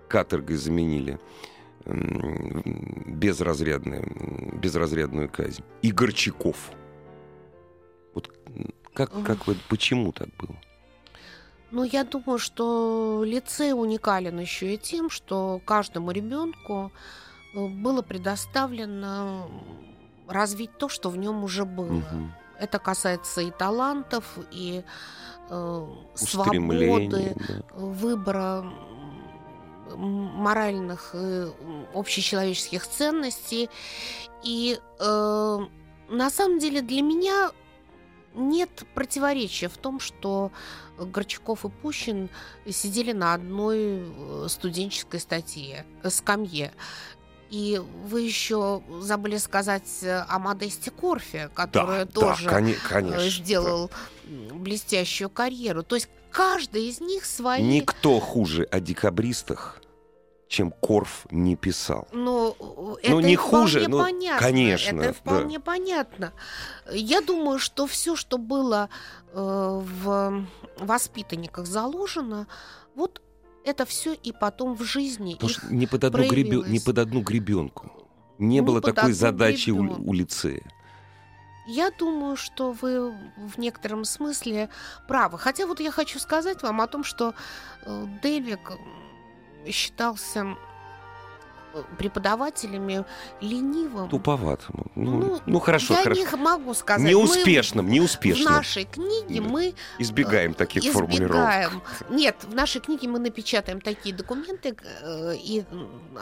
каторгой 0.08 0.58
заменили 0.58 1.20
безразрядную, 1.86 4.60
безразрядную 4.60 5.30
казнь, 5.30 5.64
и 5.82 5.92
Горчаков. 5.92 6.72
Вот 8.14 8.32
как, 8.94 9.12
как 9.24 9.48
вы, 9.48 9.56
почему 9.70 10.12
так 10.12 10.30
было? 10.38 10.56
Ну, 11.72 11.84
я 11.84 12.04
думаю, 12.04 12.40
что 12.40 13.24
лицей 13.26 13.74
уникален 13.74 14.40
еще 14.40 14.74
и 14.74 14.78
тем, 14.78 15.10
что 15.10 15.62
каждому 15.66 16.12
ребенку 16.12 16.92
э, 17.54 17.68
было 17.68 18.02
предоставлено 18.02 19.50
развить 20.28 20.78
то, 20.78 20.90
что 20.90 21.10
в 21.10 21.18
нем 21.18 21.44
уже 21.44 21.66
было. 21.66 21.92
Мгм. 21.92 22.34
Это 22.60 22.80
касается 22.80 23.42
и 23.42 23.52
талантов, 23.52 24.38
и 24.52 24.84
э, 25.50 25.88
свободы, 26.16 27.36
да. 27.36 27.64
выбора 27.76 28.66
моральных 29.96 31.14
и 31.14 31.48
общечеловеческих 31.94 32.88
ценностей. 32.88 33.70
И 34.44 34.80
э, 35.00 35.60
на 36.10 36.30
самом 36.30 36.60
деле 36.60 36.82
для 36.82 37.02
меня 37.02 37.52
нет 38.34 38.86
противоречия 38.94 39.70
в 39.70 39.78
том, 39.78 40.00
что 40.00 40.52
Горчаков 40.98 41.66
и 41.66 41.70
Пущин 41.70 42.30
сидели 42.70 43.12
на 43.12 43.34
одной 43.34 44.04
э, 44.04 44.46
студенческой 44.50 45.20
статье, 45.20 45.86
э, 46.04 46.10
скамье. 46.10 46.74
И 47.50 47.82
вы 48.06 48.22
еще 48.22 48.82
забыли 49.02 49.38
сказать 49.38 49.84
э, 50.02 50.26
о 50.28 50.40
Модесте 50.40 50.92
Корфе, 50.92 51.50
который 51.54 52.06
да, 52.06 52.12
тоже 52.12 52.50
да, 52.50 52.60
э, 52.60 52.74
конечно. 52.74 53.30
сделал 53.30 53.92
м, 54.26 54.64
блестящую 54.64 55.30
карьеру. 55.30 55.84
То 55.84 55.96
есть 55.96 56.10
каждый 56.32 56.88
из 56.90 57.00
них 57.00 57.22
да. 57.22 57.28
свои... 57.30 57.62
Никто 57.64 58.20
хуже 58.20 58.68
о 58.72 58.80
декабристах, 58.80 59.80
чем 60.48 60.72
Корф 60.72 61.28
не 61.30 61.56
писал. 61.56 62.08
Но 62.12 62.56
э, 62.60 62.64
Ну, 62.64 62.96
это 62.96 63.28
не 63.28 63.34
и 63.34 63.36
хуже, 63.36 63.82
вполне 63.82 63.88
ну, 63.88 64.04
понятно. 64.04 64.40
конечно, 64.40 65.02
Это 65.02 65.08
да. 65.08 65.14
вполне 65.14 65.60
понятно. 65.60 66.34
Я 66.92 67.22
думаю, 67.22 67.60
что 67.60 67.86
все, 67.88 68.16
что 68.16 68.38
было 68.38 68.90
э, 69.34 69.38
в 69.40 70.46
воспитанниках 70.80 71.68
заложено, 71.68 72.48
вот 72.96 73.22
это 73.66 73.86
все 73.86 74.14
и 74.14 74.32
потом 74.32 74.76
в 74.76 74.84
жизни 74.84 75.34
Потому 75.34 75.50
что 75.50 75.74
не 75.74 75.88
под 75.88 76.04
одну, 76.04 76.24
гребе- 76.24 76.68
не 76.70 76.80
под 76.80 76.98
одну 77.00 77.22
гребенку. 77.22 77.92
Не 78.38 78.48
Не 78.56 78.62
было 78.62 78.82
под 78.82 78.96
такой 78.96 79.14
задачи 79.14 79.70
у, 79.72 79.80
гребенку. 79.82 80.10
у 80.10 80.14
лицея. 80.14 80.62
Я 81.68 81.90
думаю, 81.90 82.36
что 82.36 82.74
вы 82.74 83.12
в 83.38 83.58
некотором 83.58 84.06
смысле 84.06 84.70
правы. 85.08 85.40
Хотя 85.40 85.66
вот 85.66 85.80
я 85.80 85.90
хочу 85.92 86.20
сказать 86.20 86.62
вам 86.62 86.80
о 86.82 86.88
том, 86.88 87.04
что 87.04 87.34
э, 87.86 88.06
Дельвик 88.22 88.72
м, 88.72 89.72
считался 89.72 90.56
преподавателями 91.98 93.06
ленивым. 93.42 94.10
Туповатому. 94.10 94.86
Ну, 94.96 95.12
Ну, 95.20 95.42
ну, 95.46 95.60
хорошо, 95.60 95.94
я 95.96 96.04
хорошо. 96.04 96.22
не 96.22 96.36
могу 96.44 96.74
сказать. 96.74 97.08
Неуспешным, 97.10 97.86
Мы 97.86 97.92
неуспешным. 97.92 98.48
В 98.54 98.56
нашей 98.58 98.86
книге 98.86 99.42
Да. 99.42 99.48
мы 99.48 99.74
Избегаем 100.00 100.52
э, 100.52 100.54
таких 100.54 100.84
избегаем. 100.84 101.08
формулировок. 101.08 101.84
Нет, 102.10 102.36
в 102.44 102.54
нашей 102.56 102.82
книге 102.82 103.08
мы 103.08 103.20
напечатаем 103.20 103.82
такие 103.82 104.16
документы, 104.16 104.76
э, 105.02 105.36
и 105.36 105.64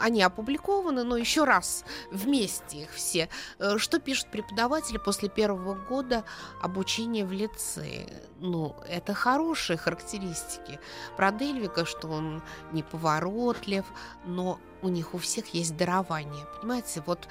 они 0.00 0.22
опубликованы, 0.22 1.04
но 1.04 1.16
еще 1.16 1.44
раз 1.44 1.84
вместе 2.10 2.82
их 2.82 2.90
все. 2.92 3.28
Э, 3.58 3.78
Что 3.78 3.98
пишут 4.00 4.28
преподаватели 4.30 4.98
после 4.98 5.28
первого 5.28 5.74
года 5.74 6.24
обучения 6.62 7.24
в 7.24 7.32
лицее? 7.32 8.08
Ну, 8.40 8.74
это 8.88 9.14
хорошие 9.14 9.76
характеристики. 9.76 10.78
Про 11.16 11.30
Дельвика, 11.32 11.84
что 11.84 12.08
он 12.08 12.42
неповоротлив, 12.72 13.84
но 14.26 14.58
у 14.84 14.88
них 14.88 15.14
у 15.14 15.18
всех 15.18 15.54
есть 15.54 15.76
дарование. 15.76 16.46
Понимаете, 16.60 17.02
вот 17.06 17.26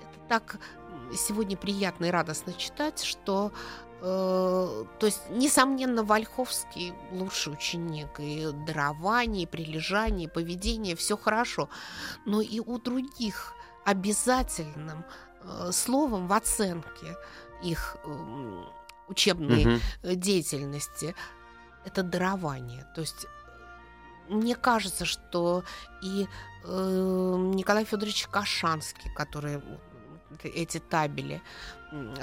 это 0.00 0.28
так 0.28 0.56
сегодня 1.16 1.56
приятно 1.56 2.06
и 2.06 2.10
радостно 2.10 2.52
читать, 2.54 3.02
что 3.04 3.52
э, 4.00 4.84
то 4.98 5.06
есть, 5.06 5.20
несомненно, 5.30 6.02
Вольховский 6.02 6.94
лучший 7.12 7.52
ученик. 7.52 8.18
И 8.18 8.48
дарование, 8.66 9.44
и 9.44 9.46
прилежание, 9.46 10.26
и 10.28 10.30
поведение, 10.30 10.96
все 10.96 11.16
хорошо. 11.16 11.68
Но 12.26 12.40
и 12.40 12.60
у 12.60 12.78
других 12.78 13.52
обязательным 13.84 15.04
э, 15.42 15.70
словом 15.72 16.26
в 16.26 16.32
оценке 16.32 17.16
их 17.62 17.96
м, 18.04 18.66
учебной 19.08 19.64
Мгм. 19.64 19.80
э, 20.02 20.14
деятельности 20.14 21.14
это 21.84 22.02
дарование. 22.02 22.86
То 22.94 23.02
есть 23.02 23.26
мне 24.28 24.54
кажется, 24.54 25.04
что 25.04 25.64
и 26.02 26.26
э, 26.64 27.36
Николай 27.54 27.84
Федорович 27.84 28.26
Кашанский, 28.28 29.10
который 29.14 29.62
эти 30.42 30.78
табели 30.78 31.42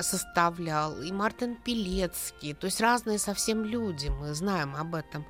составлял, 0.01 1.01
и 1.01 1.11
Мартин 1.11 1.55
Пелецкий, 1.55 2.53
то 2.53 2.65
есть 2.65 2.81
разные 2.81 3.17
совсем 3.17 3.63
люди, 3.63 4.09
мы 4.09 4.33
знаем 4.33 4.75
об 4.75 4.95
этом. 4.95 5.25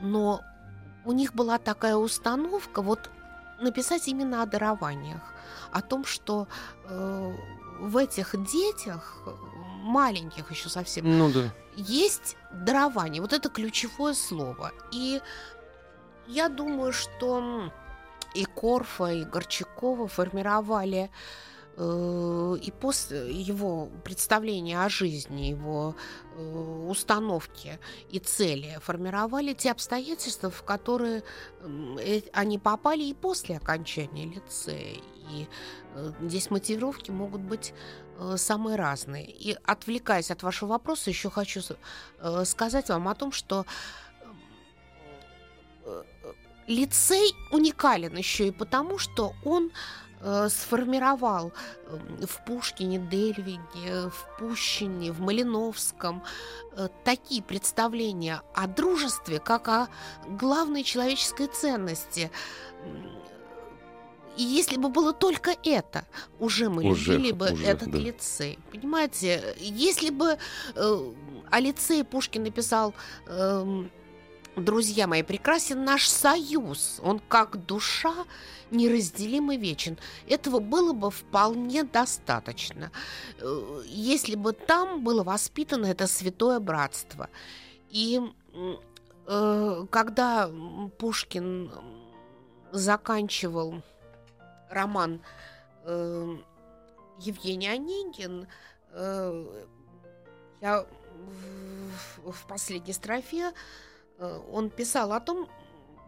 Но 0.00 0.40
у 1.04 1.12
них 1.12 1.34
была 1.34 1.58
такая 1.58 1.96
установка 1.96 2.82
вот 2.82 3.10
написать 3.60 4.08
именно 4.08 4.42
о 4.42 4.46
дарованиях, 4.46 5.34
о 5.70 5.80
том, 5.82 6.04
что 6.04 6.48
э, 6.84 7.36
в 7.80 7.96
этих 7.96 8.34
детях, 8.50 9.22
маленьких 9.82 10.50
еще 10.50 10.68
совсем, 10.68 11.18
ну, 11.18 11.30
да. 11.30 11.52
есть 11.76 12.36
дарование. 12.52 13.22
Вот 13.22 13.32
это 13.32 13.48
ключевое 13.48 14.14
слово. 14.14 14.72
И 14.92 15.20
я 16.28 16.48
думаю, 16.48 16.92
что 16.92 17.70
и 18.34 18.44
Корфа, 18.44 19.06
и 19.06 19.24
Горчакова 19.24 20.08
формировали 20.08 21.10
Э, 21.78 22.56
и 22.62 22.70
после 22.70 23.30
его 23.30 23.90
представления 24.02 24.82
о 24.82 24.88
жизни, 24.88 25.42
его 25.42 25.94
э, 26.34 26.86
установки 26.88 27.78
и 28.08 28.18
цели 28.18 28.78
формировали 28.80 29.52
те 29.52 29.72
обстоятельства, 29.72 30.50
в 30.50 30.62
которые 30.62 31.22
э, 31.60 32.20
они 32.32 32.58
попали 32.58 33.04
и 33.04 33.12
после 33.12 33.58
окончания 33.58 34.26
лицея. 34.26 35.02
И 35.30 35.46
здесь 36.22 36.50
мотивировки 36.50 37.10
могут 37.10 37.40
быть 37.40 37.74
самые 38.36 38.76
разные. 38.76 39.26
И 39.26 39.56
отвлекаясь 39.64 40.30
от 40.30 40.42
вашего 40.44 40.70
вопроса, 40.70 41.10
еще 41.10 41.30
хочу 41.30 41.62
сказать 42.44 42.88
вам 42.90 43.08
о 43.08 43.14
том, 43.16 43.32
что 43.32 43.66
лицей 46.66 47.34
уникален 47.50 48.16
еще 48.16 48.48
и 48.48 48.50
потому, 48.50 48.98
что 48.98 49.34
он 49.44 49.70
Э, 50.20 50.48
сформировал 50.48 51.52
эм, 51.88 52.26
в 52.26 52.44
Пушкине, 52.46 52.98
Дельвиге, 52.98 54.10
в 54.10 54.38
Пущине, 54.38 55.12
в 55.12 55.20
Малиновском 55.20 56.22
э, 56.72 56.88
такие 57.04 57.42
представления 57.42 58.40
о 58.54 58.66
дружестве, 58.66 59.38
как 59.38 59.68
о 59.68 59.88
главной 60.26 60.84
человеческой 60.84 61.48
ценности. 61.48 62.30
И 64.38 64.42
если 64.42 64.78
бы 64.78 64.88
было 64.88 65.12
только 65.12 65.54
это, 65.62 66.06
уже 66.40 66.70
мы 66.70 66.84
уже, 66.84 67.12
любили 67.12 67.32
бы 67.32 67.52
уже, 67.52 67.64
этот 67.64 67.90
да. 67.90 67.98
лицей. 67.98 68.58
Понимаете, 68.72 69.54
если 69.58 70.08
бы 70.08 70.38
э, 70.74 71.12
о 71.50 71.60
лицее 71.60 72.04
Пушкин 72.04 72.44
написал 72.44 72.94
э, 73.26 73.84
друзья 74.56 75.06
мои, 75.06 75.22
прекрасен 75.22 75.84
наш 75.84 76.08
союз. 76.08 77.00
Он 77.02 77.20
как 77.20 77.64
душа 77.66 78.14
неразделим 78.70 79.52
и 79.52 79.56
вечен. 79.56 79.98
Этого 80.28 80.58
было 80.58 80.92
бы 80.92 81.10
вполне 81.10 81.84
достаточно, 81.84 82.90
э, 83.38 83.82
если 83.86 84.34
бы 84.34 84.52
там 84.52 85.04
было 85.04 85.22
воспитано 85.22 85.86
это 85.86 86.06
святое 86.06 86.58
братство. 86.58 87.28
И 87.90 88.20
э, 89.26 89.86
когда 89.90 90.50
Пушкин 90.98 91.70
заканчивал 92.72 93.82
роман 94.70 95.20
э, 95.84 96.36
Евгений 97.20 97.68
Онегин, 97.68 98.48
я 100.62 100.86
в 102.24 102.46
последней 102.48 102.94
строфе 102.94 103.52
Э, 103.52 103.52
он 104.18 104.70
писал 104.70 105.12
о 105.12 105.20
том, 105.20 105.48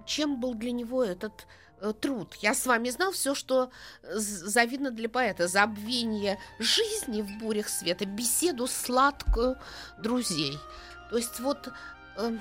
чем 0.06 0.40
был 0.40 0.54
для 0.54 0.72
него 0.72 1.04
этот 1.04 1.46
э, 1.80 1.92
труд. 1.92 2.34
Я 2.36 2.54
с 2.54 2.66
вами 2.66 2.88
знал 2.90 3.12
все, 3.12 3.34
что 3.34 3.70
завидно 4.02 4.90
для 4.90 5.08
поэта. 5.08 5.46
Забвение 5.46 6.38
жизни 6.58 7.22
в 7.22 7.38
бурях 7.38 7.68
света, 7.68 8.06
беседу 8.06 8.66
сладкую 8.66 9.56
друзей. 9.98 10.58
То 11.10 11.18
есть 11.18 11.40
вот 11.40 11.70
э, 12.16 12.38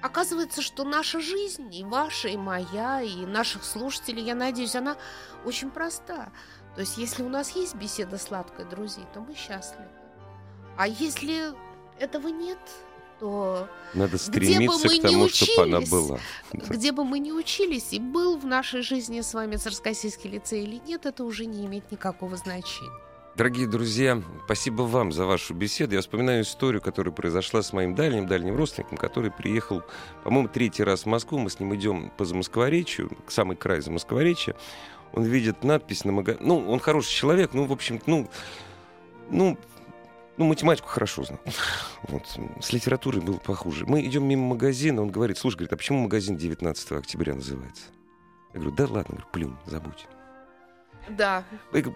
оказывается, 0.00 0.62
что 0.62 0.84
наша 0.84 1.20
жизнь, 1.20 1.74
и 1.74 1.84
ваша, 1.84 2.28
и 2.28 2.36
моя, 2.36 3.02
и 3.02 3.26
наших 3.26 3.64
слушателей, 3.64 4.22
я 4.22 4.34
надеюсь, 4.34 4.76
она 4.76 4.96
очень 5.44 5.70
проста. 5.70 6.30
То 6.74 6.80
есть 6.80 6.96
если 6.98 7.22
у 7.22 7.28
нас 7.28 7.50
есть 7.50 7.74
беседа 7.74 8.18
сладкая 8.18 8.66
друзей, 8.66 9.04
то 9.12 9.20
мы 9.20 9.34
счастливы. 9.34 9.88
А 10.76 10.88
если 10.88 11.52
этого 11.98 12.28
нет, 12.28 12.58
что 13.22 13.68
надо 13.94 14.18
стремиться 14.18 14.88
к 14.88 15.02
тому, 15.02 15.24
учились, 15.24 15.52
чтобы 15.52 15.62
она 15.62 15.80
была. 15.80 16.18
Где 16.52 16.92
бы 16.92 17.04
мы 17.04 17.18
ни 17.20 17.30
учились, 17.30 17.92
и 17.92 18.00
был 18.00 18.36
в 18.36 18.46
нашей 18.46 18.82
жизни 18.82 19.20
с 19.20 19.32
вами 19.32 19.56
Царскосельский 19.56 20.30
лицей 20.30 20.64
или 20.64 20.80
нет, 20.86 21.06
это 21.06 21.24
уже 21.24 21.46
не 21.46 21.64
имеет 21.66 21.90
никакого 21.92 22.36
значения. 22.36 22.90
Дорогие 23.34 23.66
друзья, 23.66 24.20
спасибо 24.44 24.82
вам 24.82 25.10
за 25.10 25.24
вашу 25.24 25.54
беседу. 25.54 25.94
Я 25.94 26.02
вспоминаю 26.02 26.42
историю, 26.42 26.82
которая 26.82 27.14
произошла 27.14 27.62
с 27.62 27.72
моим 27.72 27.94
дальним-дальним 27.94 28.56
родственником, 28.56 28.98
который 28.98 29.30
приехал, 29.30 29.82
по-моему, 30.22 30.48
третий 30.48 30.82
раз 30.82 31.04
в 31.04 31.06
Москву. 31.06 31.38
Мы 31.38 31.48
с 31.48 31.58
ним 31.58 31.74
идем 31.74 32.12
по 32.18 32.26
Замоскворечью, 32.26 33.10
к 33.26 33.30
самый 33.30 33.56
край 33.56 33.80
Замоскворечья. 33.80 34.54
Он 35.14 35.22
видит 35.22 35.64
надпись 35.64 36.04
на 36.04 36.12
магазине. 36.12 36.44
Ну, 36.46 36.70
он 36.70 36.78
хороший 36.78 37.10
человек, 37.10 37.54
ну, 37.54 37.64
в 37.64 37.72
общем, 37.72 38.02
ну, 38.04 38.28
ну, 39.30 39.56
ну, 40.36 40.46
математику 40.46 40.88
хорошо 40.88 41.24
знал. 41.24 41.40
Вот. 42.08 42.24
С 42.60 42.72
литературой 42.72 43.20
было 43.20 43.36
похуже. 43.36 43.86
Мы 43.86 44.04
идем 44.04 44.26
мимо 44.26 44.46
магазина, 44.48 45.02
он 45.02 45.10
говорит, 45.10 45.38
слушай, 45.38 45.56
говорит, 45.56 45.72
а 45.72 45.76
почему 45.76 46.00
магазин 46.00 46.36
19 46.36 46.92
октября 46.92 47.34
называется? 47.34 47.84
Я 48.54 48.60
говорю, 48.60 48.76
да 48.76 48.84
ладно, 48.84 49.14
говорю, 49.16 49.26
плюнь, 49.32 49.56
забудь. 49.66 50.06
Да. 51.08 51.44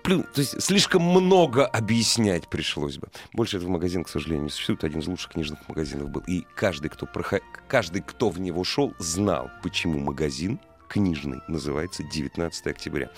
Плюнь. 0.03 0.25
То 0.35 0.41
есть 0.41 0.61
слишком 0.63 1.03
много 1.03 1.67
объяснять 1.67 2.49
пришлось 2.49 2.99
бы. 2.99 3.09
Больше 3.33 3.57
этого 3.57 3.71
магазина, 3.71 4.05
к 4.05 4.09
сожалению, 4.09 4.45
не 4.45 4.51
существует. 4.51 4.85
Один 4.85 5.01
из 5.01 5.07
лучших 5.07 5.33
книжных 5.33 5.69
магазинов 5.69 6.11
был. 6.11 6.23
И 6.27 6.45
каждый, 6.55 6.89
кто, 6.89 7.07
проход... 7.07 7.43
каждый, 7.69 8.03
кто 8.03 8.31
в 8.31 8.41
него 8.41 8.65
шел, 8.65 8.95
знал, 8.99 9.51
почему 9.63 9.99
магазин 9.99 10.61
книжный 10.89 11.41
называется 11.49 12.03
19 12.03 12.67
октября. 12.67 13.11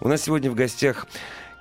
У 0.00 0.08
нас 0.08 0.22
сегодня 0.22 0.50
в 0.50 0.54
гостях 0.54 1.06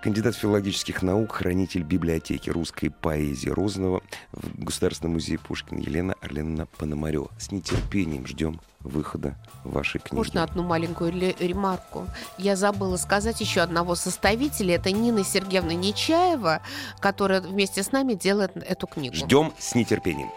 кандидат 0.02 0.36
филологических 0.36 1.02
наук, 1.02 1.34
хранитель 1.34 1.84
библиотеки 1.84 2.50
русской 2.50 2.90
поэзии 2.90 3.50
Розного 3.50 4.02
в 4.32 4.64
Государственном 4.64 5.14
музее 5.14 5.40
Пушкина 5.40 5.80
Елена 5.80 6.16
Орленовна 6.22 6.66
Пономарева. 6.66 7.30
С 7.38 7.52
нетерпением 7.52 8.26
ждем 8.26 8.62
выхода 8.80 9.36
вашей 9.64 10.00
книги. 10.00 10.16
Можно 10.16 10.44
одну 10.44 10.64
маленькую 10.64 11.12
ремарку? 11.12 12.08
Я 12.38 12.56
забыла 12.56 12.98
сказать 12.98 13.42
еще 13.42 13.62
одного 13.62 13.96
составителя. 13.96 14.76
Это 14.76 14.92
Нина 14.92 15.24
Сергеевна 15.24 15.74
Нечаева, 15.74 16.62
которая 17.00 17.42
вместе 17.42 17.84
с 17.84 17.92
нами 17.92 18.14
делает 18.14 18.56
эту 18.56 18.88
книгу. 18.88 19.16
Ждем 19.16 19.54
с 19.58 19.76
нетерпением. 19.76 20.30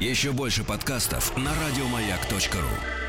Еще 0.00 0.32
больше 0.32 0.64
подкастов 0.64 1.36
на 1.36 1.50
радиомаяк.ру 1.50 3.05